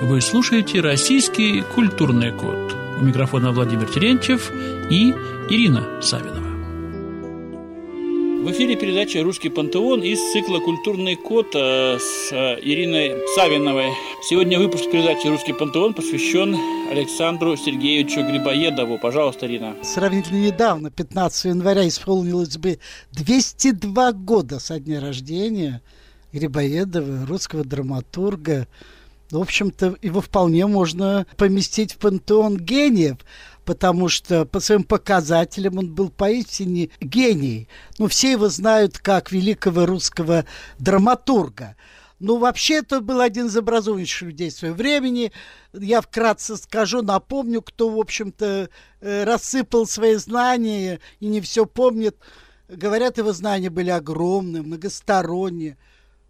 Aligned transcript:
Вы 0.00 0.20
слушаете 0.20 0.80
«Российский 0.80 1.60
культурный 1.74 2.30
код». 2.30 2.76
У 3.00 3.04
микрофона 3.04 3.50
Владимир 3.50 3.90
Терентьев 3.90 4.52
и 4.90 5.10
Ирина 5.50 6.00
Савинова. 6.00 6.46
В 8.44 8.52
эфире 8.52 8.76
передача 8.76 9.24
«Русский 9.24 9.48
пантеон» 9.48 10.02
из 10.02 10.20
цикла 10.32 10.60
«Культурный 10.60 11.16
код» 11.16 11.48
э, 11.54 11.98
с 11.98 12.30
э, 12.30 12.60
Ириной 12.62 13.26
Савиновой. 13.34 13.90
Сегодня 14.22 14.60
выпуск 14.60 14.84
передачи 14.88 15.26
«Русский 15.26 15.52
пантеон» 15.52 15.94
посвящен 15.94 16.56
Александру 16.92 17.56
Сергеевичу 17.56 18.22
Грибоедову. 18.22 18.98
Пожалуйста, 18.98 19.46
Ирина. 19.48 19.74
Сравнительно 19.82 20.46
недавно, 20.46 20.92
15 20.92 21.46
января, 21.46 21.88
исполнилось 21.88 22.56
бы 22.56 22.78
202 23.10 24.12
года 24.12 24.60
со 24.60 24.78
дня 24.78 25.00
рождения 25.00 25.82
Грибоедова, 26.32 27.26
русского 27.26 27.64
драматурга, 27.64 28.68
в 29.30 29.40
общем-то, 29.40 29.96
его 30.00 30.20
вполне 30.20 30.66
можно 30.66 31.26
поместить 31.36 31.94
в 31.94 31.98
пантеон 31.98 32.56
гениев, 32.56 33.18
потому 33.64 34.08
что 34.08 34.46
по 34.46 34.60
своим 34.60 34.84
показателям 34.84 35.78
он 35.78 35.94
был 35.94 36.08
поистине 36.08 36.88
гений. 37.00 37.68
Ну, 37.98 38.08
все 38.08 38.32
его 38.32 38.48
знают 38.48 38.98
как 38.98 39.30
великого 39.30 39.84
русского 39.84 40.46
драматурга. 40.78 41.76
Ну, 42.20 42.38
вообще, 42.38 42.76
это 42.78 43.00
был 43.00 43.20
один 43.20 43.46
из 43.46 43.56
образованнейших 43.56 44.28
людей 44.28 44.50
своего 44.50 44.74
времени. 44.74 45.32
Я 45.72 46.00
вкратце 46.00 46.56
скажу, 46.56 47.02
напомню, 47.02 47.62
кто, 47.62 47.90
в 47.90 48.00
общем-то, 48.00 48.70
э, 49.00 49.24
рассыпал 49.24 49.86
свои 49.86 50.16
знания 50.16 50.98
и 51.20 51.26
не 51.26 51.40
все 51.40 51.64
помнит. 51.64 52.16
Говорят, 52.68 53.18
его 53.18 53.32
знания 53.32 53.70
были 53.70 53.90
огромные, 53.90 54.62
многосторонние. 54.62 55.76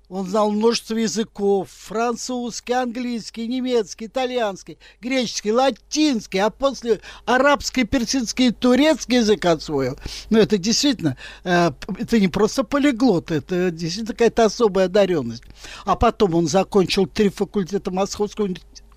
Он 0.09 0.27
знал 0.27 0.51
множество 0.51 0.97
языков. 0.97 1.69
Французский, 1.71 2.73
английский, 2.73 3.47
немецкий, 3.47 4.07
итальянский, 4.07 4.79
греческий, 5.01 5.53
латинский, 5.53 6.41
а 6.41 6.49
после 6.49 7.01
арабский, 7.27 7.85
персидский 7.85 8.49
и 8.49 8.51
турецкий 8.51 9.19
язык 9.19 9.45
освоил. 9.45 9.99
Ну, 10.31 10.39
это 10.39 10.57
действительно, 10.57 11.19
э, 11.45 11.73
это 11.99 12.19
не 12.19 12.29
просто 12.29 12.65
полиглот, 12.65 13.31
это 13.31 13.71
действительно 13.71 14.15
какая-то 14.15 14.47
особая 14.47 14.87
одаренность. 14.87 15.43
А 15.85 15.95
потом 15.95 16.35
он 16.35 16.49
закончил 16.49 17.07
три 17.07 17.29
факультета 17.29 17.91
Московского 17.91 18.47
университета, 18.47 18.88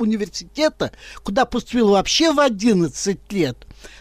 куда 1.23 1.45
поступил 1.45 1.89
вообще 1.89 2.31
в 2.31 2.39
11 2.39 3.31
лет. 3.31 3.57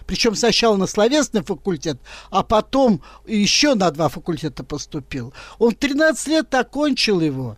Причем 0.07 0.35
сначала 0.35 0.77
на 0.77 0.87
словесный 0.87 1.43
факультет, 1.43 1.99
а 2.31 2.43
потом 2.43 3.03
еще 3.27 3.75
на 3.75 3.91
два 3.91 4.09
факультета 4.09 4.65
поступил. 4.65 5.33
Он 5.59 5.75
13 5.75 6.29
лет 6.29 6.55
окончил 6.55 7.21
его. 7.21 7.57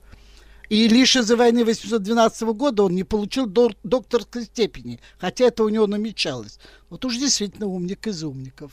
И 0.68 0.88
лишь 0.88 1.16
из-за 1.16 1.36
войны 1.36 1.64
812 1.64 2.42
года 2.54 2.84
он 2.84 2.94
не 2.94 3.04
получил 3.04 3.46
док- 3.46 3.76
докторской 3.82 4.44
степени, 4.44 5.00
хотя 5.18 5.46
это 5.46 5.64
у 5.64 5.68
него 5.68 5.86
намечалось. 5.86 6.58
Вот 6.88 7.04
уж 7.04 7.18
действительно 7.18 7.66
умник 7.66 8.06
из 8.06 8.24
умников. 8.24 8.72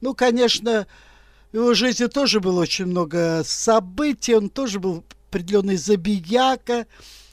Ну, 0.00 0.14
конечно, 0.14 0.86
в 1.50 1.56
его 1.56 1.74
жизни 1.74 2.06
тоже 2.06 2.38
было 2.38 2.60
очень 2.60 2.86
много 2.86 3.42
событий, 3.44 4.36
он 4.36 4.50
тоже 4.50 4.78
был 4.78 5.04
определенный 5.28 5.76
забияка, 5.76 6.86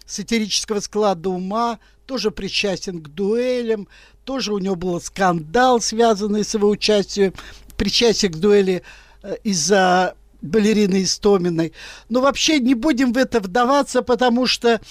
сатирического 0.09 0.79
склада 0.79 1.29
ума, 1.29 1.79
тоже 2.05 2.31
причастен 2.31 3.01
к 3.01 3.09
дуэлям, 3.09 3.87
тоже 4.25 4.53
у 4.53 4.57
него 4.57 4.75
был 4.75 4.99
скандал, 4.99 5.79
связанный 5.79 6.43
с 6.43 6.53
его 6.53 6.69
участием, 6.69 7.33
причастие 7.77 8.31
к 8.31 8.37
дуэли 8.37 8.83
э, 9.21 9.35
из-за 9.43 10.15
балерины 10.41 11.03
Истоминой. 11.03 11.73
Но 12.09 12.21
вообще 12.21 12.59
не 12.59 12.73
будем 12.73 13.13
в 13.13 13.17
это 13.17 13.39
вдаваться, 13.39 14.01
потому 14.01 14.47
что 14.47 14.81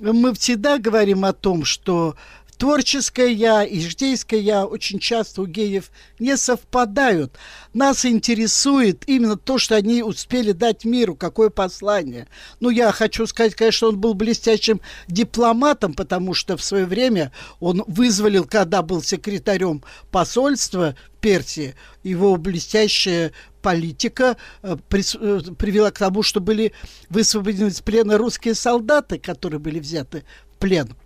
мы 0.00 0.34
всегда 0.34 0.78
говорим 0.78 1.24
о 1.24 1.32
том, 1.32 1.64
что 1.64 2.14
Творческое 2.58 3.32
я 3.32 3.62
и 3.62 3.80
житейское 3.80 4.40
я 4.40 4.66
очень 4.66 4.98
часто 4.98 5.42
у 5.42 5.46
геев 5.46 5.92
не 6.18 6.36
совпадают. 6.36 7.38
Нас 7.72 8.04
интересует 8.04 9.04
именно 9.06 9.36
то, 9.36 9.58
что 9.58 9.76
они 9.76 10.02
успели 10.02 10.50
дать 10.50 10.84
миру, 10.84 11.14
какое 11.14 11.50
послание. 11.50 12.26
Ну, 12.58 12.70
я 12.70 12.90
хочу 12.90 13.28
сказать, 13.28 13.54
конечно, 13.54 13.88
он 13.88 14.00
был 14.00 14.14
блестящим 14.14 14.80
дипломатом, 15.06 15.94
потому 15.94 16.34
что 16.34 16.56
в 16.56 16.64
свое 16.64 16.84
время 16.84 17.30
он 17.60 17.84
вызволил, 17.86 18.44
когда 18.44 18.82
был 18.82 19.02
секретарем 19.04 19.84
посольства 20.10 20.96
Персии, 21.20 21.76
его 22.02 22.36
блестящая 22.36 23.32
политика 23.62 24.36
э, 24.62 24.76
э, 24.90 25.40
привела 25.56 25.92
к 25.92 25.98
тому, 25.98 26.24
что 26.24 26.40
были 26.40 26.72
высвобождены 27.08 27.68
из 27.68 27.80
плена 27.82 28.18
русские 28.18 28.56
солдаты, 28.56 29.18
которые 29.18 29.60
были 29.60 29.78
взяты 29.78 30.24
в 30.52 30.58
плен. 30.58 30.96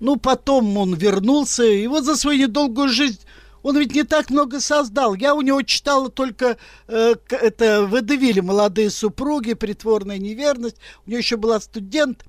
Ну, 0.00 0.16
потом 0.16 0.76
он 0.76 0.94
вернулся, 0.94 1.64
и 1.64 1.86
вот 1.86 2.04
за 2.04 2.16
свою 2.16 2.42
недолгую 2.42 2.88
жизнь 2.88 3.20
он 3.62 3.76
ведь 3.78 3.94
не 3.94 4.04
так 4.04 4.30
много 4.30 4.60
создал. 4.60 5.14
Я 5.14 5.34
у 5.34 5.40
него 5.40 5.60
читала 5.62 6.08
только 6.08 6.56
э, 6.86 7.14
это 7.28 7.86
Водевиле 7.86 8.40
«Молодые 8.40 8.90
супруги», 8.90 9.54
«Притворная 9.54 10.18
неверность». 10.18 10.76
У 11.04 11.10
него 11.10 11.18
еще 11.18 11.36
была 11.36 11.58
студент. 11.58 12.24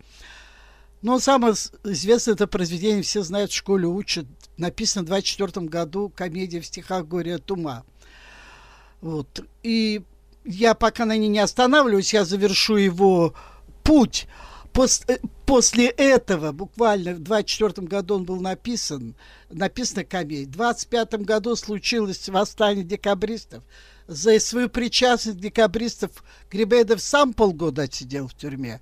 Но 1.03 1.19
самое 1.19 1.53
известное 1.83 2.33
это 2.33 2.47
произведение, 2.47 3.03
все 3.03 3.21
знают, 3.21 3.51
в 3.51 3.55
школе 3.55 3.85
учат. 3.85 4.25
Написано 4.57 5.03
в 5.03 5.07
24 5.07 5.67
году 5.67 6.09
комедия 6.09 6.59
в 6.59 6.65
стихах 6.65 7.05
«Горе 7.05 7.35
от 7.35 7.51
ума». 7.51 7.83
Вот. 9.01 9.45
И 9.61 10.01
я 10.43 10.73
пока 10.73 11.05
на 11.05 11.15
ней 11.17 11.27
не 11.27 11.39
останавливаюсь, 11.39 12.15
я 12.15 12.25
завершу 12.25 12.77
его 12.77 13.35
путь. 13.83 14.27
Пос, 14.73 15.01
э, 15.07 15.17
после 15.45 15.87
этого, 15.87 16.51
буквально 16.51 17.13
в 17.13 17.19
24 17.19 17.87
году 17.87 18.15
он 18.15 18.23
был 18.25 18.39
написан, 18.39 19.15
написана 19.49 20.03
комедия. 20.03 20.45
В 20.45 20.51
25 20.51 21.13
году 21.23 21.55
случилось 21.55 22.29
восстание 22.29 22.83
декабристов. 22.83 23.63
За 24.07 24.39
свою 24.39 24.69
причастность 24.69 25.39
декабристов 25.39 26.23
Грибедов 26.49 27.01
сам 27.01 27.33
полгода 27.33 27.83
отсидел 27.83 28.27
в 28.27 28.35
тюрьме. 28.35 28.81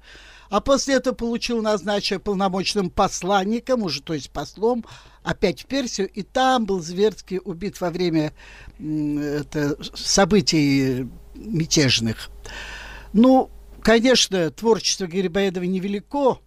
А 0.49 0.61
после 0.61 0.95
этого 0.95 1.15
получил 1.15 1.61
назначение 1.61 2.19
полномочным 2.19 2.89
посланником, 2.89 3.83
уже 3.83 4.01
то 4.01 4.13
есть 4.13 4.29
послом, 4.29 4.85
опять 5.23 5.63
в 5.63 5.65
Персию, 5.65 6.07
и 6.09 6.21
там 6.21 6.65
был 6.65 6.81
зверски 6.81 7.41
убит 7.43 7.81
во 7.81 7.89
время 7.89 8.33
это, 8.79 9.75
событий 9.95 11.07
мятежных. 11.33 12.29
Ну, 13.13 13.49
Конечно, 13.85 14.49
творчество 14.49 15.05
Грибоедова 15.05 15.63
невелико, 15.63 16.39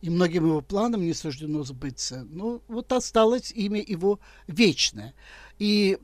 и 0.00 0.08
многим 0.08 0.46
его 0.46 0.60
планам 0.60 1.04
не 1.04 1.12
суждено 1.12 1.64
сбыться. 1.64 2.24
Но 2.30 2.62
вот 2.68 2.92
осталось 2.92 3.50
имя 3.50 3.82
его 3.82 4.20
вечное. 4.46 5.12
И 5.58 5.98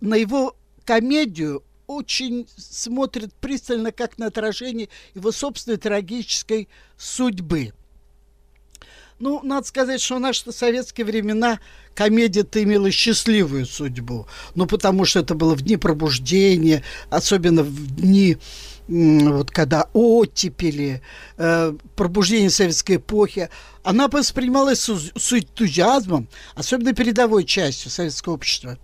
на 0.00 0.14
его 0.14 0.56
комедию 0.86 1.62
очень 1.86 2.48
смотрит 2.56 3.34
пристально, 3.34 3.92
как 3.92 4.16
на 4.16 4.28
отражение 4.28 4.88
его 5.14 5.30
собственной 5.30 5.76
трагической 5.76 6.70
судьбы. 6.96 7.74
Ну, 9.18 9.42
надо 9.42 9.66
сказать, 9.66 10.00
что 10.00 10.16
в 10.16 10.20
наши 10.20 10.50
советские 10.52 11.04
времена 11.04 11.60
комедия-то 11.94 12.62
имела 12.62 12.90
счастливую 12.90 13.66
судьбу. 13.66 14.26
Ну, 14.54 14.66
потому 14.66 15.04
что 15.04 15.20
это 15.20 15.34
было 15.34 15.54
в 15.54 15.60
дни 15.60 15.76
пробуждения, 15.76 16.82
особенно 17.10 17.62
в 17.62 17.94
дни 17.94 18.38
вот 18.88 19.50
когда 19.50 19.88
оттепели, 19.92 21.02
э, 21.36 21.74
пробуждение 21.96 22.50
советской 22.50 22.96
эпохи, 22.96 23.48
она 23.82 24.08
воспринималась 24.08 24.80
с, 24.80 25.12
с 25.16 25.32
энтузиазмом, 25.32 26.28
особенно 26.54 26.92
передовой 26.92 27.44
частью 27.44 27.90
советского 27.90 28.34
общества. 28.34 28.78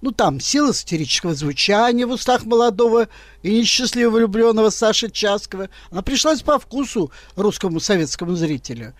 Ну, 0.00 0.12
там 0.12 0.38
сила 0.38 0.70
сатирического 0.70 1.34
звучания 1.34 2.06
в 2.06 2.10
устах 2.10 2.44
молодого 2.44 3.08
и 3.42 3.58
несчастливо 3.58 4.10
влюбленного 4.10 4.70
Саши 4.70 5.10
Часкова. 5.10 5.70
Она 5.90 6.02
пришлась 6.02 6.42
по 6.42 6.58
вкусу 6.60 7.10
русскому 7.34 7.80
советскому 7.80 8.36
зрителю. 8.36 8.94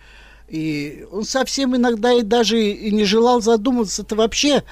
И 0.49 1.05
он 1.11 1.23
совсем 1.23 1.75
иногда 1.75 2.11
и 2.11 2.21
даже 2.21 2.61
и 2.61 2.91
не 2.91 3.05
желал 3.05 3.41
задумываться 3.41 4.01
это 4.01 4.15
вообще 4.15 4.63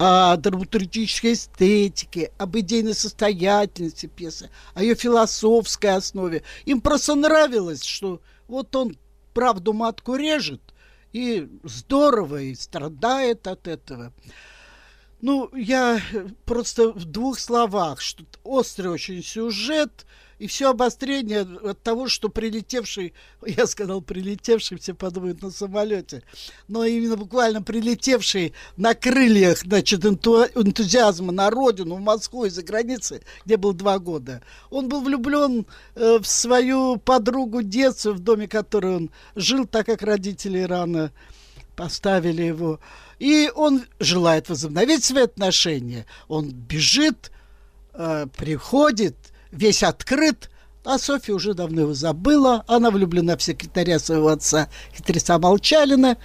о 0.00 0.34
драматургической 0.38 1.34
эстетике, 1.34 2.32
об 2.38 2.56
идейной 2.56 2.94
состоятельности 2.94 4.06
пьесы, 4.06 4.48
о 4.72 4.82
ее 4.82 4.94
философской 4.94 5.94
основе. 5.94 6.42
Им 6.64 6.80
просто 6.80 7.14
нравилось, 7.14 7.84
что 7.84 8.22
вот 8.48 8.74
он 8.74 8.96
правду 9.34 9.74
матку 9.74 10.14
режет, 10.14 10.62
и 11.12 11.50
здорово, 11.64 12.40
и 12.40 12.54
страдает 12.54 13.46
от 13.46 13.68
этого. 13.68 14.14
Ну, 15.20 15.54
я 15.54 16.00
просто 16.46 16.92
в 16.92 17.04
двух 17.04 17.38
словах, 17.38 18.00
что 18.00 18.24
острый 18.42 18.88
очень 18.88 19.22
сюжет, 19.22 20.06
И 20.40 20.46
все 20.46 20.70
обострение 20.70 21.42
от 21.42 21.82
того, 21.82 22.08
что 22.08 22.30
прилетевший, 22.30 23.12
я 23.46 23.66
сказал 23.66 24.00
прилетевший, 24.00 24.78
все 24.78 24.94
подумают 24.94 25.42
на 25.42 25.50
самолете, 25.50 26.22
но 26.66 26.82
именно 26.82 27.18
буквально 27.18 27.62
прилетевший 27.62 28.54
на 28.78 28.94
крыльях, 28.94 29.58
значит, 29.58 30.02
энту, 30.06 30.46
энтузиазма 30.54 31.30
на 31.30 31.50
родину, 31.50 31.96
в 31.96 32.00
Москву 32.00 32.46
из-за 32.46 32.62
границы, 32.62 33.20
где 33.44 33.58
был 33.58 33.74
два 33.74 33.98
года. 33.98 34.40
Он 34.70 34.88
был 34.88 35.02
влюблен 35.02 35.66
э, 35.94 36.18
в 36.18 36.26
свою 36.26 36.96
подругу 36.96 37.60
детства, 37.60 38.12
в 38.12 38.20
доме 38.20 38.48
которой 38.48 38.96
он 38.96 39.10
жил, 39.36 39.66
так 39.66 39.84
как 39.84 40.00
родители 40.00 40.60
рано 40.60 41.12
поставили 41.76 42.44
его. 42.44 42.80
И 43.18 43.52
он 43.54 43.84
желает 43.98 44.48
возобновить 44.48 45.04
свои 45.04 45.24
отношения. 45.24 46.06
Он 46.28 46.50
бежит, 46.50 47.30
э, 47.92 48.26
приходит, 48.34 49.16
весь 49.50 49.82
открыт, 49.82 50.50
а 50.84 50.98
Софья 50.98 51.34
уже 51.34 51.54
давно 51.54 51.82
его 51.82 51.94
забыла. 51.94 52.64
Она 52.66 52.90
влюблена 52.90 53.36
в 53.36 53.42
секретаря 53.42 53.98
своего 53.98 54.28
отца, 54.28 54.68
хитреца 54.96 55.38
Молчалина, 55.38 56.16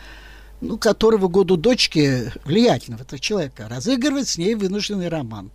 ну, 0.62 0.77
которого 0.77 1.27
году 1.27 1.57
дочки 1.57 2.31
влиятельного 2.45 3.01
этого 3.01 3.19
человека, 3.19 3.68
разыгрывает 3.69 4.27
с 4.27 4.38
ней 4.38 4.56
вынужденный 4.56 5.10
роман. 5.10 5.51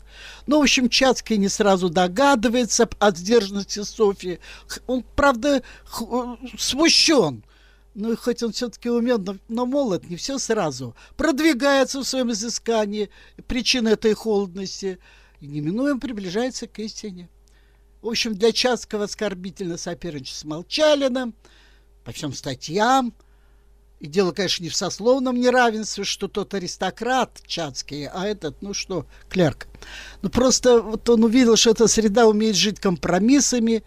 Ну, 0.46 0.58
в 0.58 0.62
общем, 0.62 0.88
Чацкий 0.88 1.38
не 1.38 1.48
сразу 1.48 1.88
догадывается 1.88 2.88
о 2.98 3.10
сдержанности 3.10 3.82
Софьи. 3.82 4.38
Он, 4.86 5.04
правда, 5.16 5.62
смущен. 6.58 7.42
Ну, 7.94 8.12
и 8.12 8.16
хоть 8.16 8.42
он 8.42 8.52
все-таки 8.52 8.88
умен, 8.88 9.24
но, 9.24 9.36
но 9.48 9.66
молод, 9.66 10.08
не 10.08 10.16
все 10.16 10.38
сразу. 10.38 10.94
Продвигается 11.16 11.98
в 11.98 12.04
своем 12.04 12.30
изыскании, 12.30 13.10
причина 13.48 13.88
этой 13.88 14.14
холодности, 14.14 14.98
и 15.40 15.46
неминуемо 15.46 15.98
приближается 15.98 16.68
к 16.68 16.78
истине. 16.78 17.28
В 18.02 18.08
общем, 18.08 18.34
для 18.34 18.52
Чацкого 18.52 19.04
оскорбительно 19.04 19.76
соперничество 19.76 20.40
с 20.40 20.44
Молчалиным, 20.44 21.34
по 22.04 22.12
всем 22.12 22.32
статьям. 22.32 23.12
И 23.98 24.06
дело, 24.06 24.32
конечно, 24.32 24.62
не 24.62 24.70
в 24.70 24.76
сословном 24.76 25.38
неравенстве, 25.38 26.04
что 26.04 26.26
тот 26.26 26.54
аристократ 26.54 27.42
Чацкий, 27.46 28.06
а 28.06 28.26
этот, 28.26 28.62
ну 28.62 28.72
что, 28.72 29.04
клерк. 29.28 29.68
Ну 30.22 30.30
просто 30.30 30.80
вот 30.80 31.06
он 31.10 31.24
увидел, 31.24 31.56
что 31.56 31.70
эта 31.70 31.86
среда 31.86 32.26
умеет 32.26 32.56
жить 32.56 32.80
компромиссами, 32.80 33.82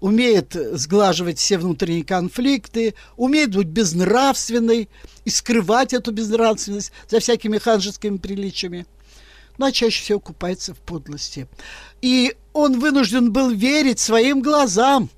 умеет 0.00 0.54
сглаживать 0.54 1.38
все 1.38 1.58
внутренние 1.58 2.04
конфликты, 2.04 2.94
умеет 3.18 3.54
быть 3.54 3.68
безнравственной 3.68 4.88
и 5.26 5.30
скрывать 5.30 5.92
эту 5.92 6.12
безнравственность 6.12 6.92
за 7.08 7.20
всякими 7.20 7.58
ханжескими 7.58 8.16
приличиями 8.16 8.86
но 9.62 9.70
чаще 9.70 10.02
всего 10.02 10.18
купается 10.18 10.74
в 10.74 10.80
подлости. 10.80 11.46
И 12.00 12.34
он 12.52 12.80
вынужден 12.80 13.32
был 13.32 13.50
верить 13.50 14.00
своим 14.00 14.42
глазам. 14.42 15.08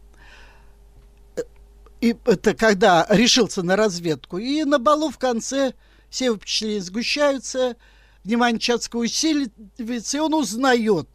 И 2.03 2.15
это 2.27 2.53
когда 2.53 3.07
решился 3.09 3.63
на 3.63 3.75
разведку. 3.75 4.37
И 4.37 4.65
на 4.65 4.79
балу 4.79 5.09
в 5.09 5.17
конце 5.17 5.73
все 6.11 6.37
впечатления 6.37 6.83
сгущаются, 6.83 7.77
внимание 8.23 8.61
Чацкого 8.61 9.05
усиливается, 9.05 10.19
и 10.19 10.21
он 10.21 10.35
узнает, 10.35 11.09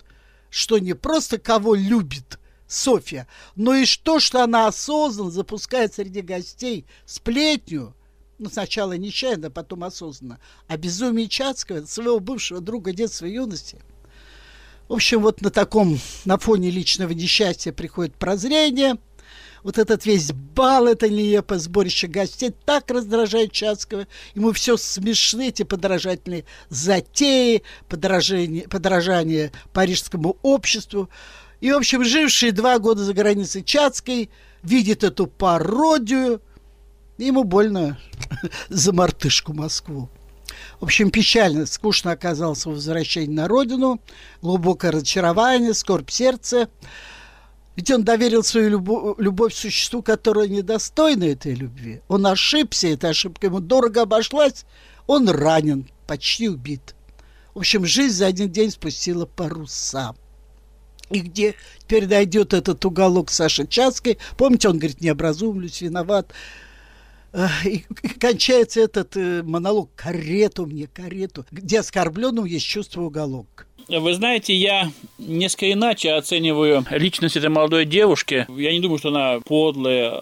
что 0.50 0.80
не 0.80 0.94
просто 0.94 1.38
кого 1.38 1.76
любит 1.76 2.40
Софья, 2.66 3.28
но 3.56 3.76
и 3.76 3.86
то, 3.86 4.20
что 4.20 4.44
она 4.44 4.66
осознанно 4.66 5.30
запускает 5.30 5.94
среди 5.94 6.22
гостей 6.22 6.88
сплетню– 7.06 7.94
ну, 8.40 8.50
сначала 8.50 8.94
нечаянно, 8.94 9.48
а 9.48 9.52
потом 9.52 9.84
осознанно, 9.84 10.40
о 10.68 10.78
безумии 10.78 11.26
Чацкого, 11.26 11.86
своего 11.86 12.20
бывшего 12.20 12.62
друга 12.62 12.94
детства 12.94 13.26
и 13.26 13.34
юности. 13.34 13.80
В 14.88 14.94
общем, 14.94 15.22
вот 15.22 15.42
на 15.42 15.52
таком, 15.52 16.00
на 16.26 16.38
фоне 16.38 16.72
личного 16.72 17.12
несчастья 17.12 17.72
приходит 17.72 18.16
прозрение. 18.16 18.96
Вот 19.62 19.78
этот 19.78 20.06
весь 20.06 20.32
бал, 20.32 20.88
это 20.88 21.10
нелепое 21.10 21.60
сборище 21.60 22.08
гостей 22.08 22.56
так 22.66 22.90
раздражает 22.90 23.52
Чацкого. 23.52 24.08
Ему 24.34 24.54
все 24.54 24.78
смешны 24.78 25.50
эти 25.50 25.64
подражательные 25.64 26.46
затеи, 26.70 27.62
подражание, 27.90 28.68
подражание 28.70 29.52
парижскому 29.74 30.38
обществу. 30.42 31.10
И, 31.60 31.72
в 31.72 31.76
общем, 31.76 32.06
живший 32.06 32.52
два 32.52 32.80
года 32.80 33.04
за 33.04 33.14
границей 33.14 33.64
Чацкой 33.64 34.30
видит 34.64 35.04
эту 35.04 35.28
пародию– 35.28 36.42
Ему 37.20 37.44
больно 37.44 38.00
за 38.70 38.94
мартышку 38.94 39.54
Москву. 39.54 40.10
В 40.80 40.86
общем, 40.86 41.12
печально, 41.12 41.66
скучно 41.66 42.12
оказался 42.12 42.70
возвращение 42.70 43.36
на 43.36 43.48
родину, 43.48 44.02
глубокое 44.42 44.92
разочарование, 44.92 45.74
скорбь 45.74 46.10
сердца. 46.10 46.70
Ведь 47.76 47.92
он 47.92 48.04
доверил 48.04 48.44
свою 48.44 48.70
любовь, 48.70 49.16
любовь 49.20 49.54
существу, 49.54 50.02
которое 50.02 50.48
недостойно 50.48 51.26
этой 51.26 51.54
любви. 51.54 52.02
Он 52.08 52.26
ошибся, 52.26 52.88
эта 52.88 53.10
ошибка 53.10 53.48
ему 53.48 53.60
дорого 53.60 54.04
обошлась. 54.04 54.66
Он 55.06 55.30
ранен, 55.30 55.90
почти 56.08 56.48
убит. 56.48 56.96
В 57.54 57.60
общем, 57.60 57.86
жизнь 57.86 58.16
за 58.16 58.28
один 58.28 58.50
день 58.50 58.72
спустила 58.72 59.26
паруса. 59.26 60.16
И 61.10 61.20
где 61.20 61.56
теперь 61.80 62.06
дойдет 62.06 62.54
этот 62.54 62.84
уголок 62.86 63.30
Саши 63.30 63.68
Чацкой? 63.68 64.20
Помните, 64.38 64.70
он 64.70 64.78
говорит, 64.78 65.02
не 65.02 65.12
образумлюсь, 65.12 65.82
виноват. 65.82 66.32
И 67.66 67.84
кончается 68.20 68.82
этот 68.82 69.16
э, 69.18 69.44
монолог 69.44 69.90
«карету 69.96 70.66
мне, 70.66 70.88
карету», 70.88 71.46
где 71.52 71.80
оскорбленному 71.80 72.48
есть 72.48 72.66
чувство 72.66 73.04
уголок. 73.04 73.68
Вы 73.88 74.14
знаете, 74.14 74.54
я 74.54 74.92
несколько 75.18 75.72
иначе 75.72 76.12
оцениваю 76.12 76.86
личность 76.92 77.38
этой 77.38 77.50
молодой 77.50 77.86
девушки. 77.86 78.46
Я 78.56 78.72
не 78.72 78.80
думаю, 78.80 79.00
что 79.00 79.10
она 79.10 79.40
подлая. 79.40 80.22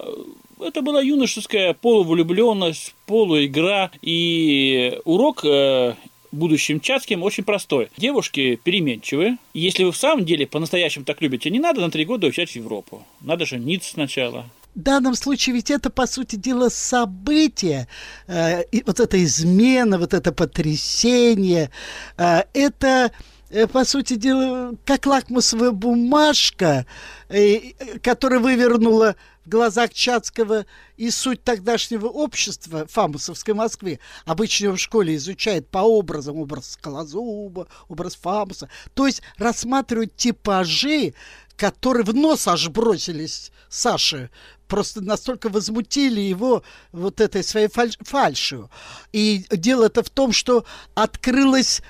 Это 0.59 0.81
была 0.81 1.01
юношеская 1.01 1.73
полувлюбленность, 1.73 2.95
полуигра. 3.05 3.91
И 4.01 4.99
урок 5.03 5.43
э, 5.43 5.95
будущим 6.31 6.79
Чацким 6.79 7.23
очень 7.23 7.43
простой. 7.43 7.89
Девушки 7.97 8.57
переменчивые. 8.63 9.37
Если 9.53 9.83
вы 9.83 9.91
в 9.91 9.97
самом 9.97 10.25
деле 10.25 10.47
по-настоящему 10.47 11.03
так 11.03 11.21
любите, 11.21 11.49
не 11.49 11.59
надо 11.59 11.81
на 11.81 11.91
три 11.91 12.05
года 12.05 12.27
уезжать 12.27 12.51
в 12.51 12.55
Европу. 12.55 13.05
Надо 13.19 13.45
жениться 13.45 13.91
сначала, 13.91 14.45
в 14.77 14.81
данном 14.81 15.15
случае 15.15 15.55
ведь 15.55 15.71
это, 15.71 15.89
по 15.89 16.05
сути 16.05 16.35
дела, 16.35 16.69
событие, 16.69 17.87
э, 18.27 18.61
и 18.65 18.83
вот 18.85 18.99
эта 18.99 19.21
измена, 19.23 19.97
вот 19.97 20.13
это 20.13 20.31
потрясение, 20.31 21.71
э, 22.17 22.43
это, 22.53 23.11
э, 23.49 23.65
по 23.65 23.83
сути 23.85 24.13
дела, 24.13 24.75
как 24.85 25.07
лакмусовая 25.07 25.71
бумажка, 25.71 26.85
э, 27.27 27.71
которая 28.03 28.39
вывернула 28.39 29.15
в 29.45 29.49
глазах 29.49 29.93
Чацкого 29.95 30.67
и 30.95 31.09
суть 31.09 31.43
тогдашнего 31.43 32.05
общества 32.05 32.85
Фамусовской 32.85 33.55
Москве. 33.55 33.99
Обычно 34.25 34.73
в 34.73 34.77
школе 34.77 35.15
изучают 35.15 35.67
по 35.69 35.79
образам, 35.79 36.37
образ 36.37 36.73
Скалозуба, 36.73 37.67
образ 37.87 38.13
Фамуса. 38.15 38.69
То 38.93 39.07
есть 39.07 39.23
рассматривают 39.39 40.15
типажи, 40.15 41.15
которые 41.55 42.03
в 42.03 42.13
нос 42.13 42.47
аж 42.47 42.69
бросились 42.69 43.51
Саше 43.69 44.29
просто 44.67 45.01
настолько 45.01 45.49
возмутили 45.49 46.19
его 46.19 46.63
вот 46.91 47.21
этой 47.21 47.43
своей 47.43 47.67
фальш 47.67 47.97
фальшью. 48.01 48.69
И 49.13 49.45
дело-то 49.51 50.03
в 50.03 50.09
том, 50.09 50.31
что 50.31 50.65
открылась 50.95 51.81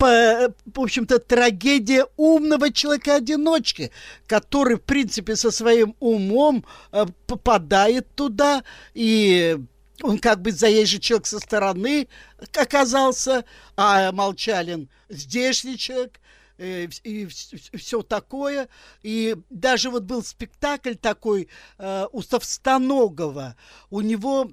в 0.00 0.80
общем-то, 0.80 1.18
трагедия 1.18 2.06
умного 2.16 2.72
человека-одиночки, 2.72 3.90
который, 4.26 4.76
в 4.76 4.82
принципе, 4.82 5.36
со 5.36 5.50
своим 5.50 5.94
умом 6.00 6.64
э, 6.90 7.04
попадает 7.26 8.08
туда, 8.14 8.64
и 8.94 9.58
он 10.02 10.18
как 10.18 10.40
бы 10.40 10.52
заезжий 10.52 11.00
человек 11.00 11.26
со 11.26 11.38
стороны 11.38 12.08
оказался, 12.54 13.44
а 13.76 14.10
Молчалин 14.12 14.88
здешний 15.10 15.76
человек, 15.76 16.18
Э, 16.60 16.88
и 17.04 17.26
все 17.26 18.02
такое. 18.02 18.68
И 19.02 19.34
даже 19.48 19.88
вот 19.90 20.02
был 20.02 20.22
спектакль 20.22 20.94
такой 20.94 21.48
э, 21.78 22.06
у 22.12 22.20
Совстаногова. 22.20 23.56
У 23.88 24.02
него, 24.02 24.50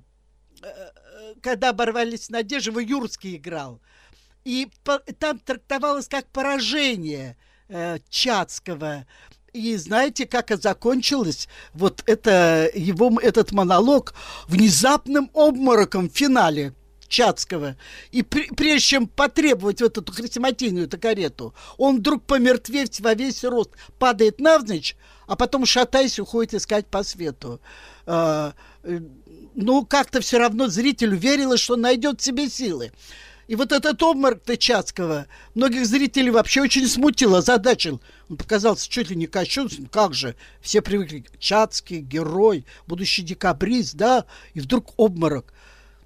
э, 0.63 1.33
когда 1.41 1.69
оборвались 1.69 2.29
надежды, 2.29 2.69
его 2.69 2.79
Юрский 2.79 3.35
играл. 3.35 3.81
И 4.45 4.69
там 5.19 5.39
трактовалось 5.39 6.07
как 6.07 6.27
поражение 6.27 7.35
э, 7.67 7.99
Чацкого. 8.09 9.05
И 9.51 9.75
знаете, 9.75 10.25
как 10.25 10.51
это 10.51 10.61
закончилось? 10.61 11.49
Вот 11.73 12.03
это 12.05 12.69
его, 12.73 13.19
этот 13.19 13.51
монолог 13.51 14.13
внезапным 14.47 15.29
обмороком 15.33 16.09
в 16.09 16.15
финале. 16.15 16.73
Чацкого. 17.07 17.75
И 18.11 18.23
при, 18.23 18.47
прежде 18.53 18.79
чем 18.81 19.07
потребовать 19.07 19.81
вот 19.81 19.97
эту 19.97 20.11
хрестоматийную 20.11 20.89
карету, 20.89 21.53
он 21.77 21.97
вдруг 21.97 22.23
помертветь 22.23 22.99
во 22.99 23.13
весь 23.13 23.43
рост, 23.43 23.71
падает 23.99 24.39
навзничь, 24.39 24.95
а 25.27 25.35
потом, 25.35 25.65
шатаясь, 25.65 26.19
уходит 26.19 26.53
искать 26.55 26.87
по 26.87 27.03
свету. 27.03 27.59
А, 28.05 28.53
э, 28.83 28.99
ну, 29.55 29.85
как-то 29.85 30.21
все 30.21 30.37
равно 30.37 30.67
зрителю 30.67 31.17
верилось, 31.17 31.59
что 31.59 31.75
найдет 31.75 32.21
себе 32.21 32.49
силы. 32.49 32.91
И 33.47 33.55
вот 33.55 33.71
этот 33.71 34.03
обморок 34.03 34.43
Тычацкого 34.43 35.25
многих 35.55 35.85
зрителей 35.85 36.31
вообще 36.31 36.61
очень 36.61 36.85
смутил, 36.85 37.35
озадачил. 37.35 38.01
Он 38.29 38.35
показался 38.35 38.89
чуть 38.89 39.09
ли 39.09 39.15
не 39.15 39.25
кощунственным. 39.25 39.89
Как 39.89 40.13
же? 40.13 40.35
Все 40.61 40.81
привыкли. 40.81 41.23
Чацкий, 41.39 41.99
герой, 41.99 42.65
будущий 42.87 43.21
декабрист, 43.21 43.95
да? 43.95 44.25
И 44.53 44.59
вдруг 44.59 44.93
обморок. 44.97 45.53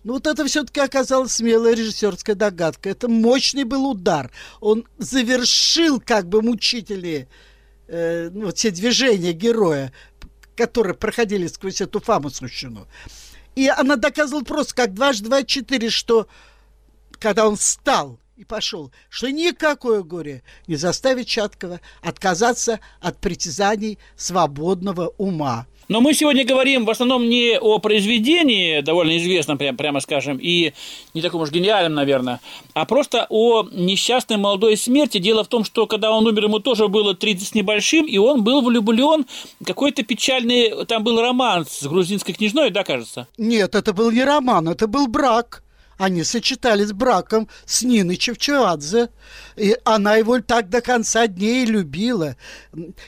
Ну 0.03 0.13
вот 0.13 0.25
это 0.25 0.45
все-таки 0.45 0.79
оказалась 0.79 1.33
смелая 1.33 1.75
режиссерская 1.75 2.35
догадка. 2.35 2.89
Это 2.89 3.07
мощный 3.07 3.63
был 3.63 3.87
удар. 3.87 4.31
Он 4.59 4.85
завершил 4.97 6.01
как 6.01 6.27
бы 6.27 6.41
мучительные 6.41 7.27
э, 7.87 8.29
ну, 8.31 8.45
вот 8.47 8.57
все 8.57 8.71
движения 8.71 9.33
героя, 9.33 9.93
которые 10.55 10.95
проходили 10.95 11.47
сквозь 11.47 11.81
эту 11.81 11.99
фамусущину. 11.99 12.87
И 13.55 13.67
она 13.67 13.95
доказывала 13.95 14.43
просто 14.43 14.73
как 14.73 14.93
дважды 14.93 15.25
два 15.25 15.43
четыре, 15.43 15.89
что 15.89 16.27
когда 17.19 17.47
он 17.47 17.55
встал 17.55 18.19
и 18.37 18.43
пошел, 18.43 18.91
что 19.09 19.29
никакое 19.29 20.01
горе 20.01 20.41
не 20.65 20.77
заставит 20.77 21.27
Чаткова 21.27 21.79
отказаться 22.01 22.79
от 22.99 23.19
притязаний 23.19 23.99
свободного 24.15 25.13
ума. 25.17 25.67
Но 25.87 26.01
мы 26.01 26.13
сегодня 26.13 26.45
говорим 26.45 26.85
в 26.85 26.89
основном 26.89 27.27
не 27.27 27.59
о 27.59 27.79
произведении, 27.79 28.81
довольно 28.81 29.17
известном, 29.17 29.57
прям, 29.57 29.75
прямо 29.77 29.99
скажем, 29.99 30.37
и 30.41 30.73
не 31.13 31.21
таком 31.21 31.41
уж 31.41 31.51
гениальном, 31.51 31.95
наверное, 31.95 32.39
а 32.73 32.85
просто 32.85 33.27
о 33.29 33.67
несчастной 33.71 34.37
молодой 34.37 34.77
смерти. 34.77 35.17
Дело 35.17 35.43
в 35.43 35.47
том, 35.47 35.63
что 35.63 35.87
когда 35.87 36.11
он 36.11 36.25
умер, 36.27 36.45
ему 36.45 36.59
тоже 36.59 36.87
было 36.87 37.13
30 37.13 37.47
с 37.47 37.53
небольшим, 37.53 38.05
и 38.05 38.17
он 38.17 38.43
был 38.43 38.61
влюблен 38.61 39.25
какой-то 39.65 40.03
печальный, 40.03 40.85
там 40.85 41.03
был 41.03 41.19
роман 41.19 41.65
с 41.65 41.85
грузинской 41.85 42.33
княжной, 42.33 42.69
да, 42.69 42.83
кажется? 42.83 43.27
Нет, 43.37 43.75
это 43.75 43.93
был 43.93 44.11
не 44.11 44.23
роман, 44.23 44.69
это 44.69 44.87
был 44.87 45.07
брак 45.07 45.63
они 46.01 46.23
сочетались 46.23 46.93
браком 46.93 47.47
с 47.65 47.83
Ниной 47.83 48.17
Чевчевадзе. 48.17 49.09
И 49.55 49.77
она 49.83 50.15
его 50.15 50.39
так 50.41 50.67
до 50.67 50.81
конца 50.81 51.27
дней 51.27 51.63
любила. 51.65 52.37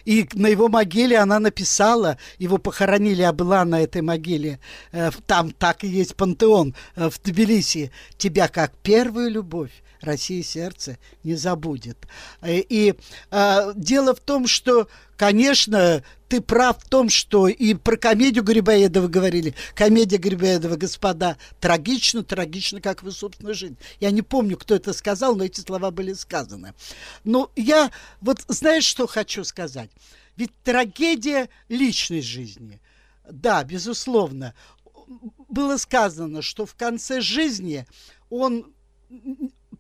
И 0.06 0.30
на 0.34 0.46
его 0.46 0.68
могиле 0.68 1.18
она 1.18 1.40
написала, 1.40 2.20
его 2.38 2.60
похоронили, 2.60 3.22
я 3.22 3.34
была 3.34 3.66
на 3.66 3.82
этой 3.82 4.04
могиле, 4.04 4.60
э, 4.92 5.10
там 5.26 5.52
так 5.52 5.84
и 5.84 5.88
есть 5.88 6.16
пантеон 6.16 6.76
э, 6.96 7.10
в 7.10 7.20
Тбилиси, 7.20 7.92
тебя 8.18 8.48
как 8.48 8.78
первую 8.84 9.32
любовь 9.32 9.72
России 10.04 10.44
сердце 10.44 11.00
не 11.24 11.34
забудет. 11.34 11.98
Э, 12.42 12.60
и 12.60 12.94
э, 13.32 13.74
дело 13.76 14.14
в 14.14 14.20
том, 14.20 14.46
что, 14.46 14.88
конечно, 15.18 16.04
ты 16.28 16.42
прав 16.42 16.84
в 16.84 16.90
том, 16.90 17.10
что 17.10 17.48
и 17.48 17.74
про 17.74 17.96
комедию 17.98 18.44
Грибоедова 18.44 19.08
говорили. 19.08 19.54
Комедия 19.76 20.18
Грибоедова, 20.18 20.76
господа, 20.76 21.38
трагично, 21.60 22.24
трагично, 22.24 22.82
как 22.82 23.04
вы, 23.04 23.12
собственно, 23.12 23.54
жизнь. 23.54 23.78
Я 24.00 24.12
не 24.12 24.22
помню, 24.22 24.58
кто 24.58 24.76
это 24.76 24.94
сказал, 24.94 25.36
но 25.36 25.46
эти 25.46 25.62
слова 25.62 25.92
были 25.92 26.14
сказаны. 26.14 26.74
Но 27.24 27.52
я 27.56 27.92
вот 28.22 28.44
знаешь, 28.48 28.86
что 28.86 29.08
хочу 29.08 29.44
сказать? 29.44 29.92
Ведь 30.36 30.52
трагедия 30.64 31.50
личной 31.70 32.22
жизни. 32.22 32.82
Да, 33.30 33.64
безусловно. 33.64 34.54
Было 35.50 35.78
сказано, 35.78 36.42
что 36.42 36.66
в 36.66 36.76
конце 36.76 37.22
жизни 37.22 37.86
он 38.30 38.74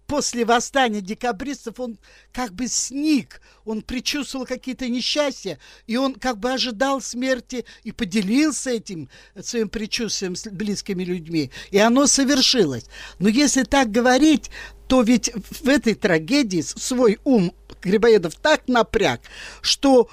после 0.07 0.45
восстания 0.45 1.01
декабристов 1.01 1.79
он 1.79 1.97
как 2.31 2.53
бы 2.53 2.67
сник, 2.67 3.41
он 3.65 3.81
предчувствовал 3.81 4.45
какие-то 4.45 4.87
несчастья, 4.89 5.59
и 5.87 5.97
он 5.97 6.15
как 6.15 6.39
бы 6.39 6.51
ожидал 6.51 7.01
смерти 7.01 7.65
и 7.83 7.91
поделился 7.91 8.71
этим 8.71 9.09
своим 9.41 9.69
предчувствием 9.69 10.35
с 10.35 10.47
близкими 10.49 11.03
людьми, 11.03 11.51
и 11.71 11.77
оно 11.77 12.07
совершилось. 12.07 12.85
Но 13.19 13.29
если 13.29 13.63
так 13.63 13.91
говорить, 13.91 14.49
то 14.87 15.01
ведь 15.01 15.31
в 15.33 15.67
этой 15.67 15.95
трагедии 15.95 16.61
свой 16.61 17.19
ум 17.23 17.53
Грибоедов 17.81 18.35
так 18.35 18.67
напряг, 18.67 19.21
что 19.61 20.09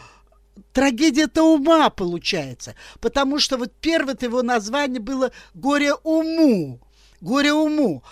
трагедия-то 0.73 1.43
ума 1.43 1.91
получается, 1.91 2.75
потому 3.01 3.39
что 3.39 3.57
вот 3.57 3.73
первое 3.81 4.17
его 4.21 4.43
название 4.43 5.01
было 5.01 5.33
«Горе 5.55 5.95
уму», 5.95 6.81
«Горе 7.21 7.53
уму». 7.53 8.03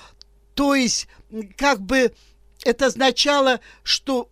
То 0.59 0.75
есть, 0.75 1.07
как 1.57 1.81
бы 1.81 2.13
это 2.65 2.87
означало, 2.87 3.61
что 3.85 4.29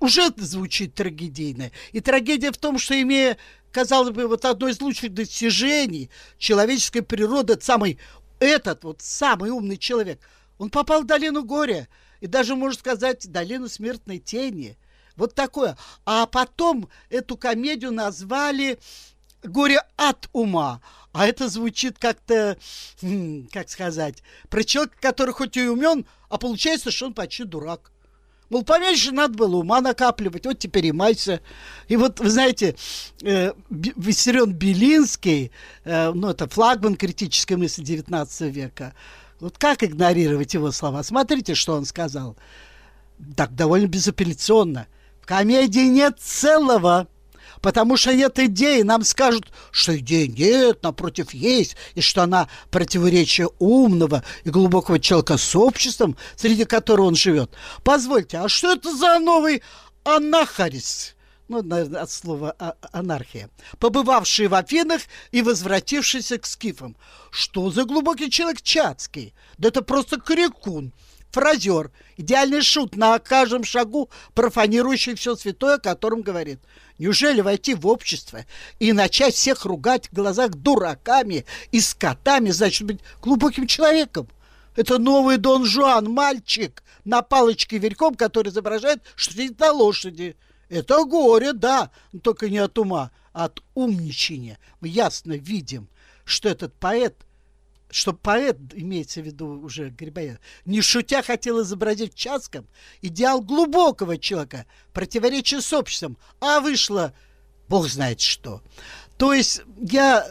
уже 0.00 0.28
звучит 0.36 0.94
трагедийно. 0.94 1.70
И 1.92 2.00
трагедия 2.00 2.50
в 2.50 2.58
том, 2.58 2.80
что 2.80 3.00
имея, 3.00 3.38
казалось 3.70 4.10
бы, 4.10 4.26
вот 4.26 4.44
одно 4.44 4.66
из 4.66 4.80
лучших 4.80 5.14
достижений 5.14 6.10
человеческой 6.36 7.02
природы, 7.02 7.56
самый, 7.60 8.00
этот 8.40 8.82
вот 8.82 9.02
самый 9.02 9.50
умный 9.50 9.76
человек, 9.76 10.18
он 10.58 10.68
попал 10.68 11.02
в 11.02 11.06
долину 11.06 11.44
горя. 11.44 11.86
И 12.18 12.26
даже, 12.26 12.56
можно 12.56 12.76
сказать, 12.76 13.30
долину 13.30 13.68
смертной 13.68 14.18
тени. 14.18 14.76
Вот 15.14 15.36
такое. 15.36 15.78
А 16.04 16.26
потом 16.26 16.88
эту 17.08 17.36
комедию 17.36 17.92
назвали 17.92 18.80
«Горе 19.44 19.80
от 19.96 20.28
ума». 20.32 20.82
А 21.18 21.26
это 21.26 21.48
звучит 21.48 21.98
как-то, 21.98 22.56
как 23.52 23.68
сказать, 23.68 24.22
про 24.48 24.62
человека, 24.62 24.94
который 25.00 25.34
хоть 25.34 25.56
и 25.56 25.66
умен, 25.66 26.06
а 26.28 26.38
получается, 26.38 26.92
что 26.92 27.06
он 27.06 27.12
почти 27.12 27.42
дурак. 27.42 27.90
Мол, 28.50 28.62
поменьше 28.62 29.10
надо 29.10 29.34
было 29.34 29.56
ума 29.56 29.80
накапливать, 29.80 30.46
вот 30.46 30.60
теперь 30.60 30.86
и 30.86 30.92
майся. 30.92 31.40
И 31.88 31.96
вот, 31.96 32.20
вы 32.20 32.30
знаете, 32.30 32.76
э, 33.22 33.52
Виссарион 33.68 34.52
Белинский, 34.52 35.50
э, 35.82 36.12
ну, 36.12 36.28
это 36.28 36.48
флагман 36.48 36.94
критической 36.94 37.56
мысли 37.56 37.82
19 37.82 38.54
века, 38.54 38.94
вот 39.40 39.58
как 39.58 39.82
игнорировать 39.82 40.54
его 40.54 40.70
слова? 40.70 41.02
Смотрите, 41.02 41.56
что 41.56 41.74
он 41.74 41.84
сказал. 41.84 42.36
Так, 43.36 43.56
довольно 43.56 43.88
безапелляционно. 43.88 44.86
В 45.20 45.26
комедии 45.26 45.88
нет 45.88 46.20
целого 46.20 47.08
потому 47.60 47.96
что 47.96 48.14
нет 48.14 48.38
идеи. 48.38 48.82
Нам 48.82 49.04
скажут, 49.04 49.52
что 49.70 49.96
идеи 49.98 50.26
нет, 50.26 50.82
напротив 50.82 51.32
есть, 51.32 51.76
и 51.94 52.00
что 52.00 52.22
она 52.22 52.48
противоречие 52.70 53.48
умного 53.58 54.24
и 54.44 54.50
глубокого 54.50 54.98
человека 54.98 55.36
с 55.36 55.54
обществом, 55.56 56.16
среди 56.36 56.64
которого 56.64 57.06
он 57.06 57.14
живет. 57.14 57.50
Позвольте, 57.84 58.38
а 58.38 58.48
что 58.48 58.72
это 58.72 58.94
за 58.94 59.18
новый 59.18 59.62
анахарис? 60.04 61.14
ну, 61.48 61.60
от 61.96 62.10
слова 62.10 62.54
а 62.58 62.74
анархия, 62.92 63.48
побывавший 63.78 64.48
в 64.48 64.54
Афинах 64.54 65.02
и 65.30 65.42
возвратившийся 65.42 66.38
к 66.38 66.46
скифам. 66.46 66.96
Что 67.30 67.70
за 67.70 67.84
глубокий 67.84 68.30
человек 68.30 68.62
Чацкий? 68.62 69.34
Да 69.56 69.68
это 69.68 69.82
просто 69.82 70.20
крикун 70.20 70.92
фразер, 71.30 71.90
идеальный 72.16 72.62
шут 72.62 72.96
на 72.96 73.18
каждом 73.18 73.64
шагу, 73.64 74.10
профанирующий 74.34 75.14
все 75.14 75.36
святое, 75.36 75.76
о 75.76 75.80
котором 75.80 76.22
говорит. 76.22 76.60
Неужели 76.98 77.40
войти 77.40 77.74
в 77.74 77.86
общество 77.86 78.44
и 78.78 78.92
начать 78.92 79.34
всех 79.34 79.64
ругать 79.64 80.08
в 80.08 80.14
глазах 80.14 80.50
дураками 80.50 81.44
и 81.70 81.80
скотами, 81.80 82.50
значит 82.50 82.86
быть 82.86 83.00
глубоким 83.22 83.66
человеком? 83.66 84.28
Это 84.74 84.98
новый 84.98 85.38
Дон 85.38 85.64
Жуан, 85.64 86.10
мальчик 86.10 86.82
на 87.04 87.22
палочке 87.22 87.78
верхом, 87.78 88.14
который 88.14 88.48
изображает, 88.48 89.02
что 89.16 89.34
сидит 89.34 89.58
на 89.58 89.72
лошади. 89.72 90.36
Это 90.68 91.04
горе, 91.04 91.52
да, 91.52 91.90
но 92.12 92.20
только 92.20 92.48
не 92.48 92.58
от 92.58 92.78
ума, 92.78 93.10
а 93.32 93.46
от 93.46 93.62
умничания. 93.74 94.58
Мы 94.80 94.88
ясно 94.88 95.32
видим, 95.32 95.88
что 96.24 96.48
этот 96.48 96.74
поэт 96.74 97.16
что 97.90 98.12
поэт, 98.12 98.56
имеется 98.74 99.20
в 99.20 99.24
виду 99.24 99.46
уже 99.60 99.90
Грибоедов, 99.90 100.40
не 100.64 100.80
шутя 100.82 101.22
хотел 101.22 101.62
изобразить 101.62 102.14
в 102.14 102.16
Чацком 102.16 102.66
идеал 103.02 103.40
глубокого 103.40 104.18
человека, 104.18 104.66
противоречие 104.92 105.60
с 105.60 105.72
обществом, 105.72 106.18
а 106.40 106.60
вышло 106.60 107.14
бог 107.68 107.88
знает 107.88 108.20
что. 108.20 108.62
То 109.16 109.32
есть 109.32 109.62
я 109.80 110.30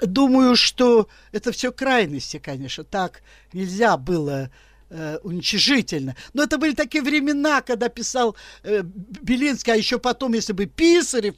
думаю, 0.00 0.56
что 0.56 1.08
это 1.32 1.52
все 1.52 1.72
крайности, 1.72 2.38
конечно, 2.38 2.84
так 2.84 3.22
нельзя 3.52 3.96
было 3.96 4.50
э, 4.90 5.18
уничижительно. 5.22 6.16
Но 6.32 6.42
это 6.42 6.58
были 6.58 6.74
такие 6.74 7.02
времена, 7.02 7.62
когда 7.62 7.88
писал 7.88 8.36
э, 8.62 8.82
Белинский, 8.82 9.72
а 9.72 9.76
еще 9.76 9.98
потом, 9.98 10.34
если 10.34 10.52
бы 10.52 10.66
Писарев 10.66 11.34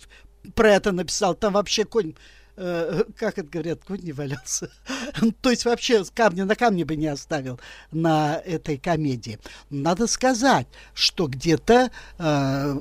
про 0.55 0.73
это 0.75 0.93
написал, 0.93 1.35
там 1.35 1.55
вообще 1.55 1.85
конь 1.85 2.15
Э, 2.61 3.05
как 3.17 3.39
это 3.39 3.49
говорят, 3.49 3.85
конь 3.85 4.01
не 4.03 4.11
валялся. 4.11 4.69
То 5.43 5.51
есть 5.51 5.65
вообще 5.65 6.03
камня 6.13 6.45
на 6.45 6.57
камне 6.57 6.85
бы 6.85 6.97
не 6.97 7.07
оставил 7.07 7.61
на 7.93 8.43
этой 8.45 8.79
комедии. 8.79 9.39
Надо 9.71 10.09
сказать, 10.09 10.67
что 10.93 11.29
где-то 11.29 11.93
э, 12.19 12.81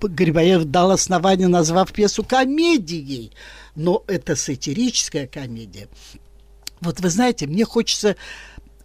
Грибоев 0.00 0.64
дал 0.64 0.92
основание, 0.92 1.46
назвав 1.46 1.92
пьесу 1.92 2.24
комедией. 2.24 3.32
Но 3.74 4.02
это 4.06 4.34
сатирическая 4.34 5.26
комедия. 5.26 5.88
Вот 6.80 7.00
вы 7.00 7.10
знаете, 7.10 7.46
мне 7.46 7.66
хочется 7.66 8.16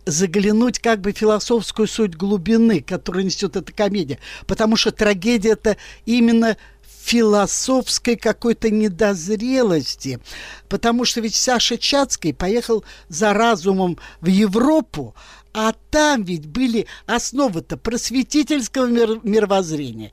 заглянуть 0.06 0.80
как 0.80 1.00
бы 1.00 1.14
философскую 1.14 1.88
суть 1.88 2.16
глубины, 2.16 2.82
которую 2.82 3.24
несет 3.24 3.56
эта 3.56 3.72
комедия. 3.72 4.20
Потому 4.46 4.76
что 4.76 4.92
трагедия 4.92 5.52
это 5.52 5.78
именно 6.06 6.58
философской 7.04 8.16
какой-то 8.16 8.70
недозрелости. 8.70 10.20
Потому 10.70 11.06
что 11.06 11.22
ведь 11.22 11.36
Саша 11.36 11.78
Чацкий 11.78 12.34
поехал 12.34 12.84
за 13.10 13.34
разумом 13.34 13.98
в 14.22 14.28
Европу, 14.28 15.16
А 15.56 15.74
там 15.92 16.24
ведь 16.24 16.48
были 16.48 16.88
основы-то 17.06 17.78
просветительского 17.78 18.88
мир, 18.88 19.20
мировоззрения. 19.24 20.12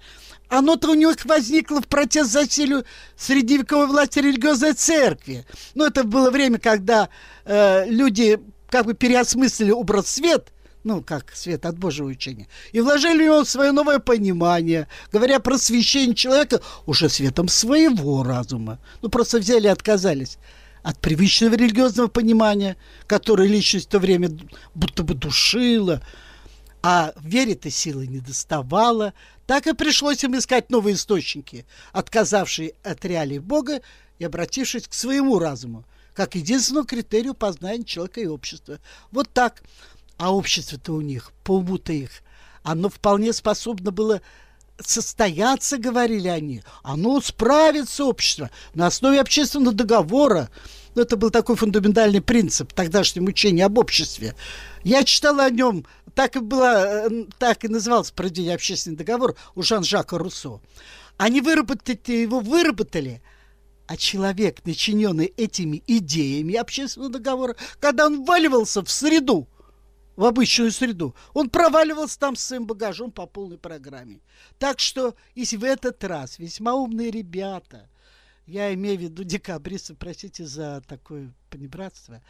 Оно-то 0.50 0.90
у 0.90 0.94
них 0.94 1.24
возникло 1.24 1.80
в 1.80 1.86
протест 1.86 2.32
засилию 2.32 2.84
средневековой 3.16 3.86
власти 3.86 4.18
религиозной 4.18 4.74
церкви. 4.74 5.46
Но 5.74 5.86
это 5.86 6.04
было 6.04 6.30
время, 6.30 6.58
когда 6.58 7.08
э, 7.44 7.86
люди 7.88 8.38
как 8.68 8.84
бы 8.84 8.94
переосмыслили 8.94 9.70
образ 9.70 10.08
свет, 10.08 10.52
ну, 10.84 11.02
как 11.02 11.34
свет 11.34 11.66
от 11.66 11.78
Божьего 11.78 12.06
учения, 12.06 12.48
и 12.72 12.80
вложили 12.80 13.22
в 13.22 13.24
него 13.24 13.44
свое 13.44 13.72
новое 13.72 13.98
понимание, 13.98 14.88
говоря 15.12 15.40
про 15.40 15.58
священие 15.58 16.14
человека 16.14 16.60
уже 16.86 17.08
светом 17.08 17.48
своего 17.48 18.22
разума. 18.22 18.78
Ну, 19.02 19.08
просто 19.08 19.38
взяли 19.38 19.66
и 19.66 19.70
отказались 19.70 20.38
от 20.82 20.98
привычного 20.98 21.54
религиозного 21.54 22.08
понимания, 22.08 22.76
которое 23.06 23.48
личность 23.48 23.86
в 23.86 23.90
то 23.90 23.98
время 23.98 24.30
будто 24.74 25.02
бы 25.02 25.14
душила, 25.14 26.02
а 26.82 27.12
вере-то 27.20 27.70
силы 27.70 28.06
не 28.06 28.20
доставала, 28.20 29.12
так 29.46 29.66
и 29.66 29.74
пришлось 29.74 30.24
им 30.24 30.38
искать 30.38 30.70
новые 30.70 30.94
источники, 30.94 31.66
отказавшие 31.92 32.74
от 32.82 33.04
реалий 33.04 33.38
Бога 33.38 33.82
и 34.18 34.24
обратившись 34.24 34.88
к 34.88 34.94
своему 34.94 35.38
разуму, 35.38 35.84
как 36.14 36.34
единственному 36.34 36.86
критерию 36.86 37.34
познания 37.34 37.84
человека 37.84 38.20
и 38.20 38.26
общества. 38.26 38.78
Вот 39.10 39.28
так. 39.32 39.62
А 40.20 40.34
общество-то 40.34 40.92
у 40.92 41.00
них, 41.00 41.32
по 41.44 41.56
уму-то 41.56 41.94
их, 41.94 42.10
оно 42.62 42.90
вполне 42.90 43.32
способно 43.32 43.90
было 43.90 44.20
состояться, 44.78 45.78
говорили 45.78 46.28
они, 46.28 46.62
оно 46.82 47.22
справится 47.22 48.04
общество 48.04 48.50
на 48.74 48.86
основе 48.86 49.18
общественного 49.18 49.74
договора. 49.74 50.50
Ну, 50.94 51.00
это 51.00 51.16
был 51.16 51.30
такой 51.30 51.56
фундаментальный 51.56 52.20
принцип 52.20 52.74
тогдашнего 52.74 53.24
учения 53.24 53.64
об 53.64 53.78
обществе. 53.78 54.34
Я 54.84 55.04
читал 55.04 55.40
о 55.40 55.48
нем, 55.48 55.86
так 56.14 56.36
и, 56.36 56.40
было, 56.40 57.08
э, 57.08 57.24
так 57.38 57.64
и 57.64 57.68
назывался 57.68 58.12
«Проведение 58.12 58.54
общественный 58.54 58.98
договор» 58.98 59.36
у 59.54 59.62
Жан-Жака 59.62 60.18
Руссо. 60.18 60.60
Они 61.16 61.40
выработали, 61.40 61.98
его 62.12 62.40
выработали, 62.40 63.22
а 63.86 63.96
человек, 63.96 64.66
начиненный 64.66 65.32
этими 65.38 65.82
идеями 65.86 66.56
общественного 66.56 67.10
договора, 67.10 67.56
когда 67.80 68.04
он 68.04 68.26
вваливался 68.26 68.84
в 68.84 68.90
среду, 68.90 69.48
в 70.20 70.24
обычную 70.26 70.70
среду. 70.70 71.14
Он 71.32 71.48
проваливался 71.48 72.18
там 72.18 72.36
с 72.36 72.44
своим 72.44 72.66
багажом 72.66 73.10
по 73.10 73.24
полной 73.24 73.56
программе. 73.56 74.20
Так 74.58 74.78
что, 74.78 75.14
если 75.34 75.56
в 75.56 75.64
этот 75.64 76.04
раз 76.04 76.38
весьма 76.38 76.74
умные 76.74 77.10
ребята, 77.10 77.88
я 78.44 78.74
имею 78.74 78.98
в 78.98 79.00
виду 79.00 79.24
декабристов, 79.24 79.96
простите 79.96 80.44
за 80.44 80.82
такое 80.86 81.32
понебратство, 81.48 82.20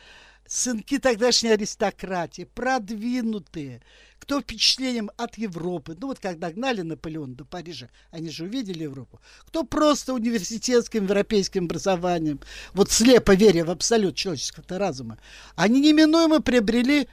сынки 0.47 0.99
тогдашней 0.99 1.51
аристократии, 1.51 2.45
продвинутые, 2.55 3.83
кто 4.21 4.41
впечатлением 4.41 5.11
от 5.17 5.37
Европы, 5.37 5.97
ну 6.01 6.09
вот 6.09 6.21
когда 6.21 6.53
гнали 6.53 6.83
Наполеон 6.83 7.35
до 7.35 7.45
Парижа, 7.45 7.89
они 8.13 8.31
же 8.31 8.45
увидели 8.45 8.85
Европу, 8.85 9.21
кто 9.47 9.65
просто 9.65 10.15
университетским 10.15 11.07
европейским 11.07 11.65
образованием, 11.65 12.39
вот 12.73 12.93
слепо 12.93 13.35
веря 13.35 13.65
в 13.65 13.71
абсолют 13.71 14.15
человеческого 14.15 14.79
разума, 14.79 15.19
они 15.57 15.81
неминуемо 15.81 16.41
приобрели 16.41 17.09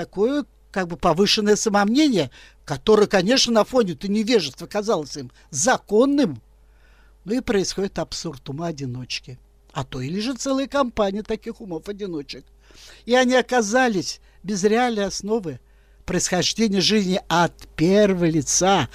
такое 0.00 0.46
как 0.72 0.88
бы 0.88 0.96
повышенное 0.96 1.56
самомнение, 1.56 2.30
которое, 2.64 3.06
конечно, 3.06 3.52
на 3.52 3.64
фоне-то 3.64 4.08
невежества 4.08 4.66
казалось 4.66 5.16
им 5.16 5.30
законным. 5.50 6.40
Ну 7.24 7.34
и 7.34 7.40
происходит 7.40 7.98
абсурд 7.98 8.48
ума 8.48 8.68
одиночки. 8.68 9.38
А 9.72 9.84
то 9.84 10.00
или 10.00 10.20
же 10.20 10.34
целая 10.34 10.68
компания 10.68 11.22
таких 11.22 11.60
умов-одиночек. 11.60 12.46
И 13.04 13.14
они 13.14 13.34
оказались 13.34 14.20
без 14.42 14.64
реальной 14.64 15.04
основы 15.04 15.60
происхождения 16.06 16.80
жизни 16.80 17.20
от 17.28 17.68
первого 17.76 18.24
лица, 18.24 18.88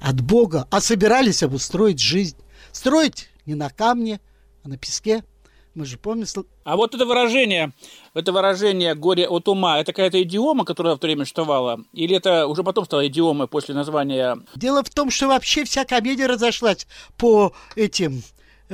от 0.00 0.20
Бога, 0.22 0.66
а 0.70 0.80
собирались 0.80 1.42
обустроить 1.42 2.00
жизнь. 2.00 2.38
Строить 2.72 3.28
не 3.44 3.54
на 3.54 3.68
камне, 3.68 4.18
а 4.62 4.68
на 4.68 4.78
песке– 4.78 5.24
мы 5.78 5.86
же 5.86 5.96
помним... 5.96 6.26
А 6.64 6.76
вот 6.76 6.94
это 6.94 7.06
выражение, 7.06 7.72
это 8.12 8.32
выражение 8.32 8.94
«горе 8.96 9.28
от 9.28 9.46
ума», 9.48 9.78
это 9.78 9.92
какая-то 9.92 10.20
идиома, 10.22 10.64
которая 10.64 10.96
в 10.96 10.98
то 10.98 11.06
время 11.06 11.24
существовала? 11.24 11.84
Или 11.92 12.16
это 12.16 12.48
уже 12.48 12.64
потом 12.64 12.84
стало 12.84 13.06
идиомой 13.06 13.46
после 13.46 13.74
названия? 13.74 14.38
Дело 14.56 14.82
в 14.82 14.90
том, 14.90 15.10
что 15.10 15.28
вообще 15.28 15.64
вся 15.64 15.84
комедия 15.84 16.26
разошлась 16.26 16.86
по 17.16 17.54
этим 17.76 18.22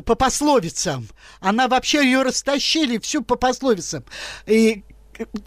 по 0.06 0.16
пословицам. 0.16 1.06
Она 1.40 1.68
вообще 1.68 2.04
ее 2.04 2.22
растащили 2.22 2.98
всю 2.98 3.22
по 3.22 3.36
пословицам. 3.36 4.04
И 4.46 4.82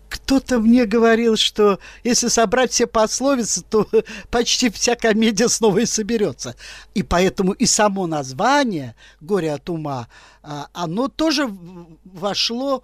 кто-то 0.10 0.60
мне 0.60 0.86
говорил, 0.86 1.36
что 1.36 1.80
если 2.04 2.28
собрать 2.28 2.72
все 2.72 2.88
пословицы, 2.88 3.64
то 3.64 3.88
почти 4.30 4.70
вся 4.70 4.96
комедия 4.96 5.50
снова 5.50 5.80
и 5.80 5.86
соберется. 5.86 6.56
И 6.94 7.04
поэтому 7.04 7.54
и 7.54 7.66
само 7.66 8.08
название 8.08 8.96
«Горе 9.22 9.54
от 9.54 9.70
ума», 9.70 10.08
а, 10.42 10.68
оно 10.74 11.08
тоже 11.08 11.50
вошло 12.04 12.84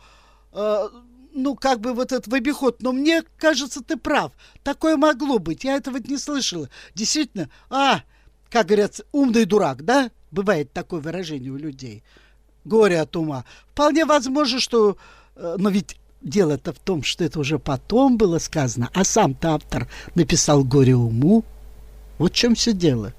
а, 0.51 0.89
ну, 1.33 1.55
как 1.55 1.79
бы 1.81 1.93
вот 1.93 2.11
этот 2.11 2.27
в 2.27 2.33
обиход. 2.33 2.81
Но 2.81 2.91
мне 2.91 3.23
кажется, 3.37 3.83
ты 3.83 3.97
прав. 3.97 4.31
Такое 4.63 4.97
могло 4.97 5.39
быть. 5.39 5.63
Я 5.63 5.75
этого 5.75 5.97
не 5.97 6.17
слышала. 6.17 6.69
Действительно, 6.93 7.49
а, 7.69 8.01
как 8.49 8.67
говорят, 8.67 9.01
умный 9.11 9.45
дурак, 9.45 9.83
да? 9.83 10.11
Бывает 10.31 10.71
такое 10.71 11.01
выражение 11.01 11.51
у 11.51 11.57
людей. 11.57 12.03
Горе 12.65 13.01
от 13.01 13.15
ума. 13.15 13.45
Вполне 13.71 14.05
возможно, 14.05 14.59
что... 14.59 14.97
Э, 15.35 15.55
но 15.57 15.69
ведь 15.69 15.97
Дело-то 16.23 16.71
в 16.71 16.79
том, 16.79 17.03
что 17.03 17.25
это 17.25 17.39
уже 17.39 17.59
потом 17.59 18.17
было 18.17 18.39
сказано, 18.39 18.89
а 18.93 19.03
сам-то 19.03 19.55
автор 19.55 19.89
написал 20.15 20.63
«Горе 20.63 20.95
уму». 20.95 21.43
Вот 22.17 22.31
в 22.31 22.35
чем 22.35 22.55
все 22.55 22.71
дело. 22.71 23.13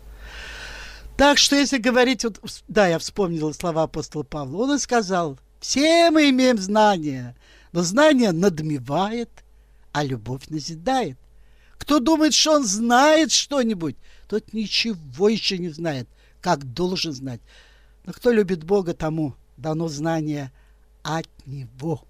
Так 1.17 1.37
что, 1.37 1.55
если 1.55 1.79
говорить, 1.79 2.25
вот, 2.25 2.41
да, 2.67 2.89
я 2.89 2.99
вспомнила 2.99 3.53
слова 3.53 3.83
апостола 3.83 4.23
Павла, 4.23 4.65
он 4.65 4.77
и 4.77 4.79
сказал, 4.79 5.39
все 5.61 6.11
мы 6.11 6.31
имеем 6.31 6.59
знания, 6.59 7.37
но 7.73 7.83
знание 7.83 8.33
надмевает, 8.33 9.31
а 9.93 10.03
любовь 10.03 10.49
назидает. 10.49 11.19
Кто 11.77 12.01
думает, 12.01 12.33
что 12.33 12.53
он 12.53 12.65
знает 12.65 13.33
что-нибудь, 13.33 13.97
тот 14.29 14.55
ничего 14.55 15.29
еще 15.29 15.59
не 15.59 15.69
знает, 15.69 16.09
как 16.41 16.65
должен 16.73 17.13
знать. 17.13 17.41
Но 18.07 18.13
кто 18.15 18.33
любит 18.33 18.65
Бога, 18.65 18.95
тому 18.95 19.35
дано 19.59 19.89
знание 19.89 20.53
от 21.03 21.29
Него. 21.47 22.03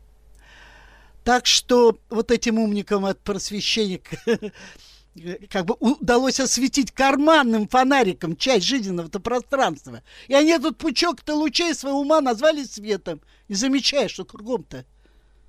Так 1.24 1.46
что 1.46 1.98
вот 2.10 2.30
этим 2.30 2.58
умникам 2.58 3.06
от 3.06 3.18
просвещения 3.20 4.00
как 5.48 5.64
бы 5.64 5.74
удалось 5.80 6.38
осветить 6.38 6.92
карманным 6.92 7.66
фонариком 7.66 8.36
часть 8.36 8.66
жизненного-то 8.66 9.20
пространства. 9.20 10.02
И 10.28 10.34
они 10.34 10.50
этот 10.50 10.76
пучок-то 10.76 11.34
лучей 11.34 11.74
своего 11.74 12.00
ума 12.00 12.20
назвали 12.20 12.64
светом, 12.64 13.20
не 13.48 13.54
замечая, 13.54 14.08
что 14.08 14.24
кругом-то 14.24 14.84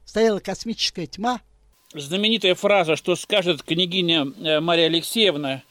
стояла 0.05 0.39
космическая 0.39 1.07
тьма. 1.07 1.41
Знаменитая 1.93 2.55
фраза, 2.55 2.95
что 2.95 3.15
скажет 3.15 3.63
княгиня 3.63 4.25
э, 4.25 4.59
Мария 4.59 4.87
Алексеевна, 4.87 5.63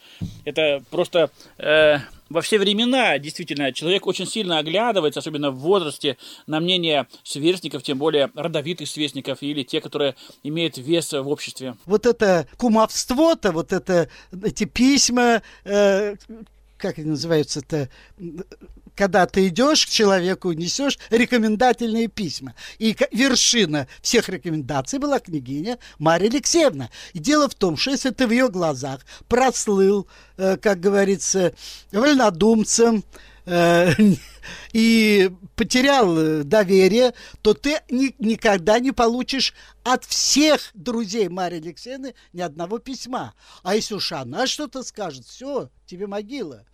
это 0.43 0.83
просто 0.89 1.29
э, 1.57 1.99
во 2.29 2.41
все 2.41 2.59
времена 2.59 3.17
действительно 3.19 3.71
человек 3.71 4.07
очень 4.07 4.25
сильно 4.25 4.57
оглядывается, 4.57 5.19
особенно 5.19 5.51
в 5.51 5.59
возрасте, 5.59 6.17
на 6.47 6.59
мнение 6.59 7.07
сверстников, 7.23 7.83
тем 7.83 7.97
более 7.97 8.31
родовитых 8.35 8.87
сверстников 8.87 9.41
или 9.41 9.63
те, 9.63 9.81
которые 9.81 10.15
имеют 10.43 10.77
вес 10.77 11.11
в 11.11 11.27
обществе. 11.27 11.75
Вот 11.85 12.05
это 12.05 12.47
кумовство-то, 12.57 13.51
вот 13.51 13.73
это 13.73 14.09
эти 14.43 14.65
письма, 14.65 15.41
э, 15.63 16.15
как 16.77 16.97
они 16.97 17.09
называются-то, 17.09 17.89
когда 18.95 19.25
ты 19.25 19.47
идешь 19.47 19.85
к 19.85 19.89
человеку, 19.89 20.51
несешь 20.53 20.97
рекомендательные 21.09 22.07
письма. 22.07 22.55
И 22.79 22.95
вершина 23.11 23.87
всех 24.01 24.29
рекомендаций 24.29 24.99
была 24.99 25.19
княгиня 25.19 25.77
Мария 25.99 26.29
Алексеевна. 26.29 26.89
И 27.13 27.19
дело 27.19 27.49
в 27.49 27.55
том, 27.55 27.77
что 27.77 27.91
если 27.91 28.09
ты 28.09 28.25
в 28.25 28.31
ее 28.31 28.49
глазах 28.49 29.01
прослыл, 29.27 30.07
э, 30.37 30.57
как 30.57 30.79
говорится, 30.79 31.53
вольнодумцем, 31.91 33.03
э, 33.45 33.91
и 34.73 35.31
потерял 35.55 36.17
э, 36.17 36.43
доверие, 36.43 37.13
то 37.41 37.53
ты 37.53 37.81
ни, 37.89 38.15
никогда 38.19 38.79
не 38.79 38.91
получишь 38.91 39.53
от 39.83 40.05
всех 40.05 40.71
друзей 40.73 41.27
Марии 41.27 41.59
Алексеевны 41.59 42.15
ни 42.33 42.41
одного 42.41 42.79
письма. 42.79 43.33
А 43.63 43.75
если 43.75 43.95
уж 43.95 44.11
она 44.11 44.47
что-то 44.47 44.83
скажет, 44.83 45.25
все, 45.25 45.69
тебе 45.85 46.07
могила 46.07 46.65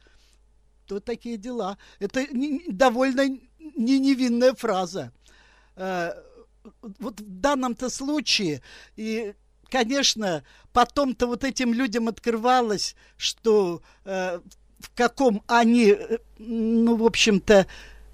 вот 0.96 1.06
такие 1.06 1.38
дела. 1.38 1.78
Это 2.00 2.26
не, 2.34 2.64
довольно 2.68 3.28
не 3.28 4.00
невинная 4.00 4.54
фраза. 4.54 5.12
Э, 5.76 6.14
вот 7.00 7.20
в 7.20 7.40
данном-то 7.40 7.90
случае, 7.90 8.62
и, 8.96 9.34
конечно, 9.70 10.44
потом-то 10.74 11.28
вот 11.28 11.44
этим 11.44 11.74
людям 11.74 12.08
открывалось, 12.08 12.96
что 13.18 13.82
э, 14.06 14.40
в 14.80 14.96
каком 14.96 15.44
они, 15.48 15.90
э, 15.92 16.18
ну, 16.38 16.96
в 16.96 17.06
общем-то, 17.06 17.68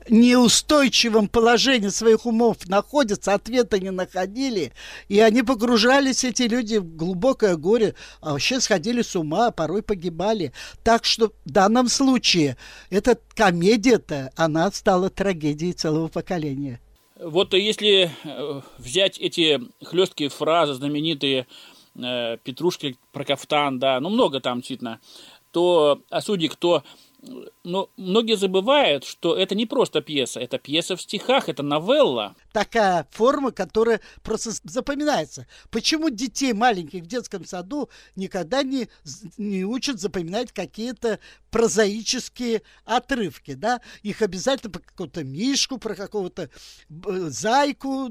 неустойчивом 0.09 1.27
положении 1.27 1.89
своих 1.89 2.25
умов 2.25 2.67
находятся, 2.67 3.33
ответа 3.33 3.79
не 3.79 3.91
находили, 3.91 4.73
и 5.07 5.19
они 5.19 5.43
погружались, 5.43 6.23
эти 6.23 6.43
люди, 6.43 6.77
в 6.77 6.95
глубокое 6.95 7.55
горе, 7.55 7.95
а 8.21 8.33
вообще 8.33 8.59
сходили 8.59 9.01
с 9.01 9.15
ума, 9.15 9.47
а 9.47 9.51
порой 9.51 9.83
погибали. 9.83 10.53
Так 10.83 11.05
что 11.05 11.31
в 11.45 11.51
данном 11.51 11.87
случае 11.87 12.57
эта 12.89 13.17
комедия-то, 13.35 14.31
она 14.35 14.71
стала 14.71 15.09
трагедией 15.09 15.73
целого 15.73 16.07
поколения. 16.07 16.79
Вот 17.19 17.53
если 17.53 18.11
э, 18.23 18.61
взять 18.77 19.17
эти 19.17 19.59
хлесткие 19.83 20.29
фразы, 20.29 20.75
знаменитые 20.75 21.47
э, 21.95 22.37
Петрушки 22.43 22.97
про 23.11 23.25
кафтан, 23.25 23.79
да, 23.79 23.99
ну 23.99 24.09
много 24.09 24.39
там 24.39 24.59
действительно, 24.59 24.99
то 25.51 26.01
а 26.11 26.21
судьи, 26.21 26.47
кто 26.47 26.83
но 27.63 27.89
многие 27.97 28.35
забывают, 28.35 29.03
что 29.03 29.35
это 29.35 29.55
не 29.55 29.65
просто 29.65 30.01
пьеса, 30.01 30.39
это 30.39 30.57
пьеса 30.57 30.95
в 30.95 31.01
стихах, 31.01 31.49
это 31.49 31.63
новелла. 31.63 32.35
Такая 32.57 33.05
форма, 33.11 33.51
которая 33.51 34.01
просто 34.23 34.51
запоминается. 34.63 35.45
Почему 35.69 36.09
детей 36.09 36.53
маленьких 36.53 37.03
в 37.03 37.05
детском 37.05 37.45
саду 37.45 37.87
никогда 38.15 38.63
не, 38.63 38.89
не 39.37 39.63
учат 39.63 40.01
запоминать 40.01 40.51
какие-то 40.51 41.19
прозаические 41.51 42.63
отрывки, 42.83 43.53
да? 43.53 43.79
Их 44.01 44.23
обязательно 44.23 44.71
про 44.71 44.79
какого-то 44.79 45.23
мишку, 45.23 45.77
про 45.77 45.93
какого-то 45.93 46.49
зайку 46.89 48.09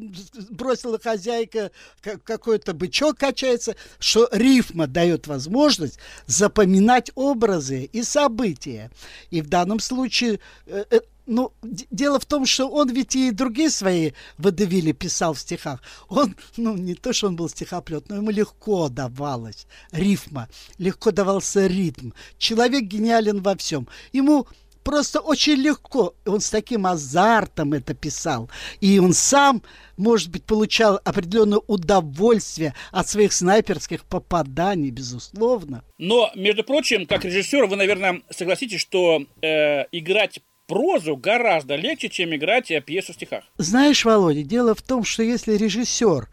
бросила 0.51 1.01
хозяйка, 1.01 1.73
какой-то 2.01 2.73
бычок 2.73 3.19
качается, 3.19 3.75
что 3.99 4.29
рифма 4.31 4.87
дает 4.87 5.27
возможность 5.27 5.99
запоминать 6.27 7.11
образы 7.17 7.91
и 7.93 8.05
события. 8.05 8.93
И 9.31 9.43
в 9.43 9.49
данном 9.49 9.81
случае 9.81 10.39
э, 10.67 10.85
э, 10.89 11.01
ну, 11.27 11.53
дело 11.63 12.19
в 12.19 12.25
том, 12.25 12.47
что 12.47 12.69
он 12.69 12.89
ведь 12.91 13.17
и 13.17 13.31
другие 13.31 13.71
свои 13.71 14.13
водевили 14.39 14.93
писал 14.93 15.35
в 15.35 15.41
стихах. 15.41 15.83
Он, 16.09 16.37
ну, 16.57 16.77
не 16.77 16.95
то, 16.95 17.13
что 17.13 17.27
он 17.27 17.37
был 17.37 17.49
стихоплет, 17.49 18.09
но 18.09 18.17
ему 18.17 18.31
легко 18.31 18.89
давалась 18.89 19.67
рифма, 19.93 20.49
легко 20.79 21.11
давался 21.11 21.67
ритм. 21.67 22.11
Человек 22.39 22.85
гениален 22.85 23.43
во 23.43 23.57
всем. 23.57 23.89
Ему 24.13 24.47
просто 24.87 25.19
очень 25.19 25.55
легко. 25.55 26.15
Он 26.25 26.41
с 26.41 26.49
таким 26.49 26.87
азартом 26.87 27.73
это 27.73 27.93
писал. 27.93 28.49
И 28.81 29.01
он 29.01 29.13
сам, 29.13 29.63
может 29.97 30.31
быть, 30.31 30.45
получал 30.45 31.01
определенное 31.05 31.59
удовольствие 31.67 32.73
от 32.93 33.09
своих 33.09 33.33
снайперских 33.33 34.05
попаданий, 34.05 34.91
безусловно. 34.91 35.83
Но, 35.99 36.31
между 36.37 36.63
прочим, 36.63 37.05
как 37.07 37.25
режиссер, 37.25 37.67
вы, 37.67 37.75
наверное, 37.75 38.23
согласитесь, 38.31 38.81
что 38.81 39.25
э, 39.43 39.87
играть 39.91 40.41
прозу 40.67 41.17
гораздо 41.17 41.77
легче, 41.77 42.09
чем 42.09 42.35
играть 42.35 42.73
пьесу 42.85 43.13
в 43.13 43.17
стихах. 43.17 43.45
Знаешь, 43.59 44.05
Володя, 44.05 44.43
дело 44.43 44.75
в 44.75 44.83
том, 44.83 45.05
что 45.05 45.23
если 45.23 45.55
режиссер 45.55 46.29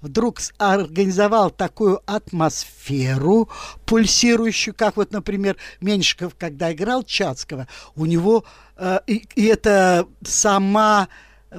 вдруг 0.00 0.40
организовал 0.58 1.50
такую 1.50 2.02
атмосферу 2.06 3.48
пульсирующую, 3.86 4.74
как 4.74 4.96
вот, 4.96 5.12
например, 5.12 5.56
Меньшиков, 5.80 6.34
когда 6.36 6.72
играл 6.72 7.04
Чацкого, 7.04 7.68
у 7.94 8.06
него 8.06 8.44
э, 8.76 8.98
и, 9.06 9.24
и 9.36 9.46
это 9.46 10.06
сама 10.24 11.08
э, 11.50 11.56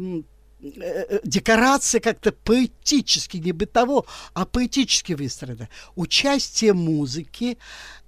э, 0.61 1.19
декорация 1.23 2.01
как-то 2.01 2.33
поэтически, 2.33 3.37
не 3.37 3.53
бытово, 3.53 4.05
а 4.33 4.45
поэтически 4.45 5.13
выстроена. 5.13 5.69
Участие 5.95 6.73
музыки, 6.73 7.57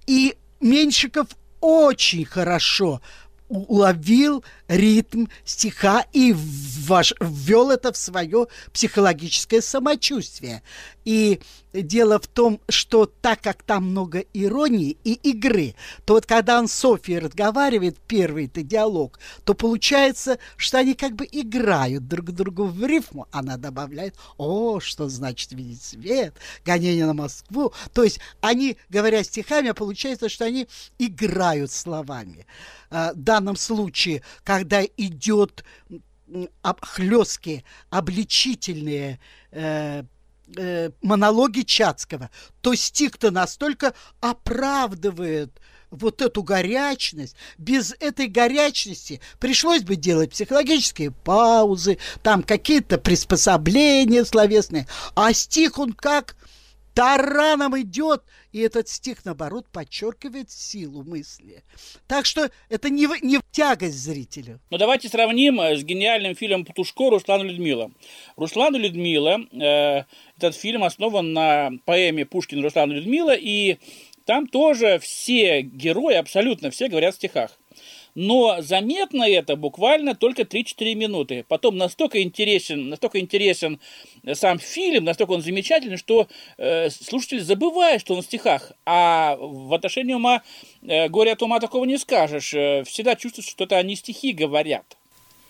и 0.06 0.36
Меньшиков 0.60 1.28
очень 1.60 2.24
хорошо 2.26 3.00
уловил 3.48 4.44
ритм 4.68 5.26
стиха 5.44 6.04
и 6.12 6.32
ввел 6.32 7.70
это 7.70 7.92
в 7.92 7.96
свое 7.96 8.46
психологическое 8.72 9.62
самочувствие. 9.62 10.62
И 11.06 11.40
дело 11.72 12.18
в 12.18 12.26
том, 12.26 12.60
что 12.68 13.06
так 13.06 13.40
как 13.40 13.62
там 13.62 13.90
много 13.90 14.24
иронии 14.34 14.96
и 15.04 15.12
игры, 15.12 15.76
то 16.04 16.14
вот 16.14 16.26
когда 16.26 16.58
он 16.58 16.66
с 16.66 16.72
Софией 16.72 17.20
разговаривает, 17.20 17.96
первый 18.08 18.46
это 18.46 18.64
диалог, 18.64 19.20
то 19.44 19.54
получается, 19.54 20.40
что 20.56 20.78
они 20.78 20.94
как 20.94 21.14
бы 21.14 21.26
играют 21.30 22.08
друг 22.08 22.32
другу 22.32 22.64
в 22.64 22.84
рифму. 22.84 23.28
Она 23.30 23.56
добавляет, 23.56 24.16
о, 24.36 24.80
что 24.80 25.08
значит 25.08 25.52
видеть 25.52 25.80
свет, 25.80 26.34
гонение 26.64 27.06
на 27.06 27.14
Москву. 27.14 27.72
То 27.94 28.02
есть 28.02 28.18
они, 28.40 28.76
говоря 28.88 29.22
стихами, 29.22 29.70
получается, 29.70 30.28
что 30.28 30.44
они 30.44 30.66
играют 30.98 31.70
словами. 31.70 32.46
А, 32.90 33.12
в 33.12 33.22
данном 33.22 33.54
случае, 33.54 34.22
когда 34.42 34.82
идет 34.96 35.64
хлесткие, 36.82 37.62
обличительные 37.90 39.20
э, 39.52 40.02
э, 40.56 40.90
монологи 41.02 41.62
Чацкого, 41.62 42.30
то 42.60 42.74
стих-то 42.74 43.30
настолько 43.30 43.94
оправдывает 44.20 45.60
вот 45.90 46.22
эту 46.22 46.42
горячность. 46.42 47.36
Без 47.58 47.94
этой 48.00 48.26
горячности 48.26 49.20
пришлось 49.38 49.82
бы 49.82 49.96
делать 49.96 50.32
психологические 50.32 51.10
паузы, 51.10 51.98
там 52.22 52.42
какие-то 52.42 52.98
приспособления 52.98 54.24
словесные. 54.24 54.86
А 55.14 55.32
стих, 55.32 55.78
он 55.78 55.92
как 55.92 56.36
тараном 56.94 57.78
идет, 57.80 58.22
и 58.56 58.60
этот 58.60 58.88
стих, 58.88 59.26
наоборот, 59.26 59.66
подчеркивает 59.70 60.50
силу 60.50 61.04
мысли. 61.04 61.62
Так 62.08 62.24
что 62.24 62.50
это 62.70 62.88
не, 62.88 63.06
не 63.20 63.38
тягость 63.52 63.98
зрителю. 63.98 64.60
Ну, 64.70 64.78
давайте 64.78 65.10
сравним 65.10 65.60
э, 65.60 65.76
с 65.76 65.84
гениальным 65.84 66.34
фильмом 66.34 66.64
Путушко 66.64 67.10
«Руслан 67.10 67.42
и 67.42 67.50
Людмила». 67.50 67.90
«Руслан 68.36 68.74
и 68.74 68.78
Людмила» 68.78 69.40
э, 69.52 70.04
этот 70.38 70.56
фильм 70.56 70.84
основан 70.84 71.34
на 71.34 71.70
поэме 71.84 72.24
Пушкин 72.24 72.62
«Руслан 72.62 72.92
и 72.92 72.94
Людмила», 72.94 73.36
и 73.36 73.76
там 74.24 74.46
тоже 74.46 75.00
все 75.00 75.60
герои, 75.60 76.14
абсолютно 76.14 76.70
все 76.70 76.88
говорят 76.88 77.12
в 77.12 77.18
стихах 77.18 77.58
но 78.16 78.62
заметно 78.62 79.28
это 79.28 79.56
буквально 79.56 80.14
только 80.14 80.42
3-4 80.42 80.94
минуты. 80.94 81.44
Потом 81.46 81.76
настолько 81.76 82.22
интересен, 82.22 82.88
настолько 82.88 83.20
интересен 83.20 83.78
э, 84.24 84.34
сам 84.34 84.58
фильм, 84.58 85.04
настолько 85.04 85.32
он 85.32 85.42
замечательный, 85.42 85.98
что 85.98 86.26
э, 86.56 86.88
слушатель 86.88 87.42
забывает, 87.42 88.00
что 88.00 88.14
он 88.14 88.22
в 88.22 88.24
стихах. 88.24 88.72
А 88.86 89.36
в 89.38 89.72
отношении 89.74 90.14
ума 90.14 90.42
э, 90.82 91.08
горе 91.08 91.32
от 91.32 91.42
ума 91.42 91.60
такого 91.60 91.84
не 91.84 91.98
скажешь. 91.98 92.54
Э, 92.54 92.84
всегда 92.84 93.16
чувствуешь, 93.16 93.48
что 93.48 93.64
это 93.64 93.76
они 93.76 93.94
стихи 93.96 94.32
говорят. 94.32 94.96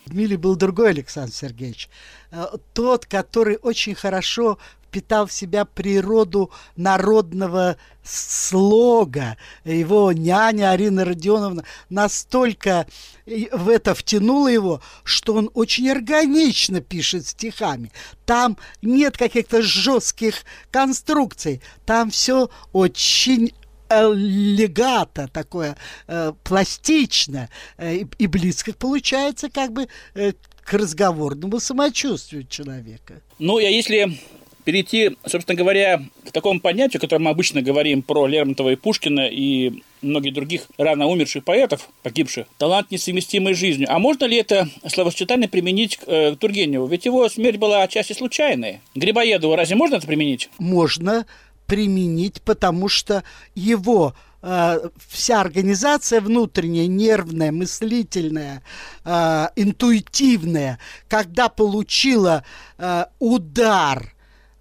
В 0.05 0.14
Миле 0.14 0.37
был 0.37 0.57
другой 0.57 0.90
Александр 0.90 1.33
Сергеевич. 1.33 1.88
Э, 2.33 2.46
тот, 2.74 3.07
который 3.07 3.59
очень 3.62 3.94
хорошо 3.94 4.59
впитал 4.96 5.26
в 5.26 5.32
себя 5.32 5.66
природу 5.66 6.50
народного 6.74 7.76
слога. 8.02 9.37
Его 9.64 10.12
няня 10.12 10.70
Арина 10.70 11.04
Родионовна 11.04 11.64
настолько 11.90 12.87
в 13.26 13.68
это 13.68 13.94
втянула 13.94 14.48
его, 14.48 14.80
что 15.04 15.35
он 15.35 15.50
очень 15.52 15.90
органично 15.90 16.80
пишет 16.80 17.26
стихами. 17.26 17.92
Там 18.24 18.56
нет 18.80 19.18
каких-то 19.18 19.61
жестких 19.61 20.44
конструкций. 20.70 21.61
Там 21.85 22.11
все 22.11 22.48
очень 22.72 23.52
легато 23.90 25.28
такое 25.28 25.76
э, 26.09 26.32
пластично 26.42 27.48
э, 27.76 27.98
и, 28.18 28.26
близко 28.26 28.72
получается 28.72 29.48
как 29.48 29.72
бы 29.72 29.87
э, 30.14 30.32
к 30.66 30.72
разговорному 30.72 31.61
самочувствию 31.61 32.44
человека. 32.46 33.22
Ну, 33.38 33.59
я 33.59 33.68
если 33.68 34.18
перейти, 34.66 35.16
собственно 35.24 35.57
говоря, 35.57 36.02
к 36.26 36.33
такому 36.33 36.61
понятию, 36.61 36.98
о 36.98 37.00
котором 37.00 37.22
мы 37.22 37.31
обычно 37.31 37.62
говорим 37.62 38.02
про 38.02 38.26
Лермонтова 38.26 38.70
и 38.70 38.76
Пушкина 38.76 39.29
и 39.29 39.81
многих 40.02 40.35
других 40.35 40.62
рано 40.76 41.07
умерших 41.07 41.44
поэтов, 41.44 41.88
погибших, 42.02 42.48
талант 42.59 42.90
несовместимый 42.90 43.55
с 43.55 43.59
жизнью. 43.59 43.87
А 43.88 44.00
можно 44.00 44.24
ли 44.24 44.37
это 44.37 44.68
словосочетание 44.88 45.48
применить 45.48 45.98
к, 45.98 46.02
э, 46.09 46.35
к 46.35 46.38
Тургеневу? 46.38 46.87
Ведь 46.87 47.05
его 47.05 47.29
смерть 47.29 47.59
была 47.59 47.85
отчасти 47.85 48.12
случайной. 48.12 48.81
Грибоедову 48.96 49.55
разве 49.55 49.76
можно 49.76 49.96
это 49.96 50.07
применить? 50.09 50.50
Можно 50.59 51.26
применить, 51.66 52.42
потому 52.42 52.88
что 52.88 53.22
его 53.55 54.14
э, 54.42 54.81
вся 55.09 55.40
организация 55.40 56.20
внутренняя, 56.20 56.88
нервная, 56.88 57.52
мыслительная, 57.52 58.64
э, 59.05 59.46
интуитивная, 59.55 60.81
когда 61.07 61.48
получила 61.48 62.42
э, 62.79 63.05
удар 63.20 64.15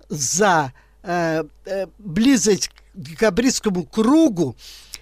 за 0.09 0.73
э, 1.03 1.43
э, 1.65 1.87
близость 1.97 2.69
к 2.69 2.73
декабристскому 2.93 3.85
кругу 3.85 4.55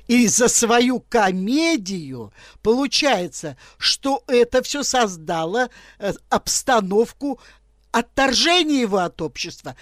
и 0.07 0.27
за 0.27 0.47
свою 0.47 0.99
комедию, 0.99 2.33
получается, 2.61 3.57
что 3.77 4.23
это 4.27 4.61
все 4.61 4.83
создало 4.83 5.69
э, 5.99 6.13
обстановку 6.29 7.39
отторжения 7.91 8.81
его 8.81 8.97
от 8.97 9.21
общества, 9.21 9.75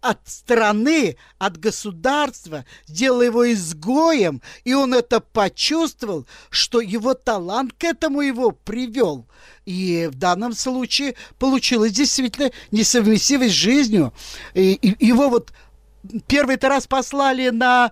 от 0.00 0.18
страны, 0.26 1.16
от 1.38 1.58
государства, 1.58 2.64
сделал 2.86 3.22
его 3.22 3.52
изгоем, 3.52 4.40
и 4.64 4.74
он 4.74 4.94
это 4.94 5.20
почувствовал, 5.20 6.26
что 6.50 6.80
его 6.80 7.14
талант 7.14 7.74
к 7.78 7.84
этому 7.84 8.20
его 8.20 8.52
привел. 8.52 9.26
И 9.64 10.08
в 10.10 10.16
данном 10.16 10.54
случае 10.54 11.16
получилось 11.38 11.92
действительно 11.92 12.50
несовместимость 12.70 13.54
с 13.54 13.58
жизнью. 13.58 14.12
И, 14.54 14.74
и 14.74 15.06
его 15.06 15.28
вот 15.28 15.52
первый-то 16.26 16.68
раз 16.68 16.86
послали 16.86 17.50
на 17.50 17.90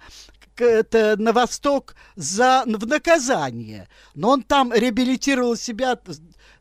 это, 0.56 1.16
на 1.18 1.32
восток 1.32 1.94
за, 2.16 2.64
в 2.66 2.86
наказание. 2.86 3.88
Но 4.14 4.30
он 4.30 4.42
там 4.42 4.72
реабилитировал 4.72 5.56
себя, 5.56 5.98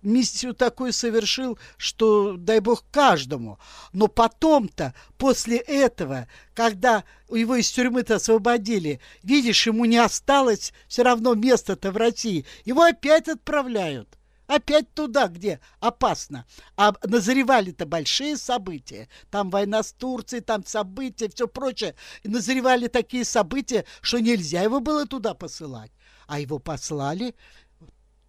миссию 0.03 0.53
такую 0.53 0.93
совершил, 0.93 1.57
что 1.77 2.35
дай 2.37 2.59
бог 2.59 2.83
каждому. 2.91 3.59
Но 3.91 4.07
потом-то, 4.07 4.93
после 5.17 5.57
этого, 5.57 6.27
когда 6.53 7.03
его 7.29 7.55
из 7.55 7.71
тюрьмы-то 7.71 8.15
освободили, 8.15 8.99
видишь, 9.23 9.67
ему 9.67 9.85
не 9.85 9.97
осталось 9.97 10.73
все 10.87 11.03
равно 11.03 11.33
места-то 11.33 11.91
в 11.91 11.97
России. 11.97 12.45
Его 12.65 12.83
опять 12.83 13.27
отправляют. 13.27 14.17
Опять 14.47 14.93
туда, 14.93 15.27
где 15.27 15.59
опасно. 15.79 16.45
А 16.75 16.93
назревали-то 17.03 17.85
большие 17.85 18.37
события. 18.37 19.07
Там 19.31 19.49
война 19.49 19.83
с 19.83 19.93
Турцией, 19.93 20.41
там 20.41 20.65
события, 20.65 21.29
все 21.29 21.47
прочее. 21.47 21.95
И 22.23 22.27
назревали 22.27 22.87
такие 22.87 23.23
события, 23.23 23.85
что 24.01 24.19
нельзя 24.19 24.61
его 24.61 24.79
было 24.79 25.05
туда 25.07 25.33
посылать. 25.33 25.91
А 26.27 26.39
его 26.39 26.59
послали. 26.59 27.35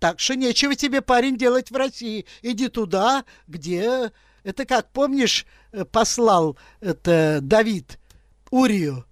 Так 0.04 0.20
что 0.20 0.36
нечего 0.36 0.74
тебе, 0.74 1.00
парень, 1.00 1.38
делать 1.38 1.70
в 1.70 1.76
России. 1.76 2.26
Иди 2.42 2.68
туда, 2.68 3.24
где... 3.48 4.12
Это 4.42 4.66
как, 4.66 4.90
помнишь, 4.90 5.46
э, 5.72 5.86
послал 5.86 6.58
это 6.82 7.38
Давид 7.40 7.98
Урию 8.50 9.06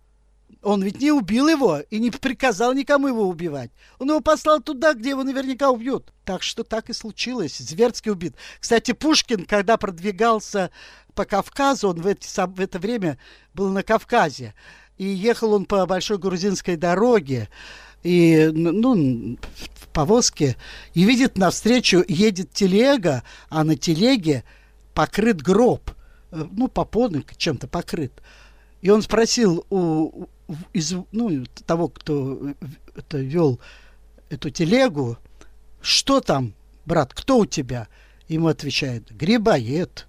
он 0.63 0.83
ведь 0.83 1.01
не 1.01 1.11
убил 1.11 1.49
его 1.49 1.81
и 1.91 1.99
не 1.99 2.11
приказал 2.11 2.73
никому 2.73 3.09
его 3.09 3.27
убивать. 3.27 3.71
Он 3.99 4.11
его 4.11 4.21
послал 4.21 4.61
туда, 4.61 4.95
где 4.95 5.11
его 5.11 5.25
наверняка 5.25 5.71
убьют. 5.71 6.13
Так 6.25 6.43
что 6.43 6.63
так 6.63 6.89
и 6.89 6.93
случилось. 6.93 7.57
Зверски 7.57 8.11
убит. 8.11 8.37
Кстати, 8.61 8.93
Пушкин, 8.93 9.45
когда 9.45 9.77
продвигался 9.77 10.71
по 11.15 11.25
Кавказу, 11.25 11.89
он 11.89 12.01
в, 12.01 12.07
эти, 12.07 12.29
в 12.47 12.61
это 12.61 12.79
время 12.79 13.19
был 13.55 13.71
на 13.71 13.83
Кавказе. 13.83 14.55
И 14.99 15.05
ехал 15.05 15.55
он 15.55 15.65
по 15.65 15.85
большой 15.85 16.19
грузинской 16.19 16.77
дороге. 16.77 17.49
И, 18.03 18.51
ну, 18.53 19.39
в 19.53 19.89
повозке. 19.89 20.57
И 20.95 21.05
видит, 21.05 21.39
навстречу 21.39 22.05
едет 22.09 22.53
телега, 22.53 23.23
а 23.49 23.65
на 23.65 23.77
телеге 23.77 24.45
покрыт 24.95 25.41
гроб. 25.41 25.91
Э, 26.33 26.45
ну, 26.51 26.69
попонок 26.69 27.37
чем-то 27.37 27.69
покрыт. 27.69 28.13
И 28.81 28.91
он 28.91 29.03
спросил 29.03 29.65
у, 29.71 30.27
из, 30.73 30.95
ну, 31.13 31.45
того, 31.67 31.89
кто 31.89 32.55
это 32.97 33.19
вел 33.19 33.61
эту 34.29 34.51
телегу, 34.51 35.19
что 35.81 36.21
там, 36.21 36.55
брат, 36.85 37.13
кто 37.15 37.39
у 37.39 37.47
тебя? 37.47 37.89
Ему 38.29 38.49
отвечает, 38.49 39.11
грибоед. 39.15 40.07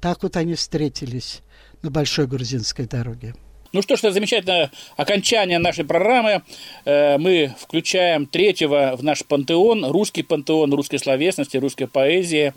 Так 0.00 0.22
вот 0.22 0.36
они 0.36 0.54
встретились 0.54 1.42
на 1.82 1.90
большой 1.90 2.26
грузинской 2.26 2.86
дороге. 2.86 3.34
Ну 3.72 3.82
что 3.82 3.96
ж, 3.96 4.00
это 4.00 4.12
замечательное 4.12 4.70
окончание 4.96 5.58
нашей 5.58 5.84
программы. 5.84 6.42
Э, 6.84 7.18
мы 7.18 7.54
включаем 7.58 8.26
третьего 8.26 8.96
в 8.96 9.04
наш 9.04 9.24
пантеон, 9.24 9.84
русский 9.84 10.22
пантеон 10.22 10.72
русской 10.72 10.98
словесности, 10.98 11.58
русской 11.58 11.86
поэзии, 11.86 12.54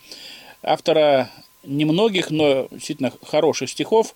автора 0.64 1.30
немногих, 1.64 2.32
но 2.32 2.68
действительно 2.72 3.12
хороших 3.24 3.70
стихов 3.70 4.16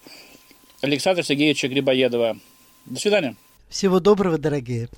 Александра 0.81 1.23
Сергеевича 1.23 1.67
Грибоедова. 1.67 2.37
До 2.85 2.99
свидания. 2.99 3.35
Всего 3.69 3.99
доброго, 3.99 4.37
дорогие. 4.37 4.89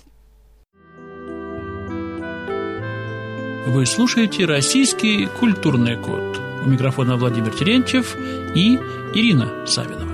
Вы 3.68 3.86
слушаете 3.86 4.46
«Российский 4.46 5.26
культурный 5.26 5.98
код». 5.98 6.40
У 6.66 6.70
микрофона 6.70 7.18
Владимир 7.18 7.52
Терентьев 7.52 8.16
и 8.56 8.76
Ирина 9.14 9.66
Савина. 9.68 10.07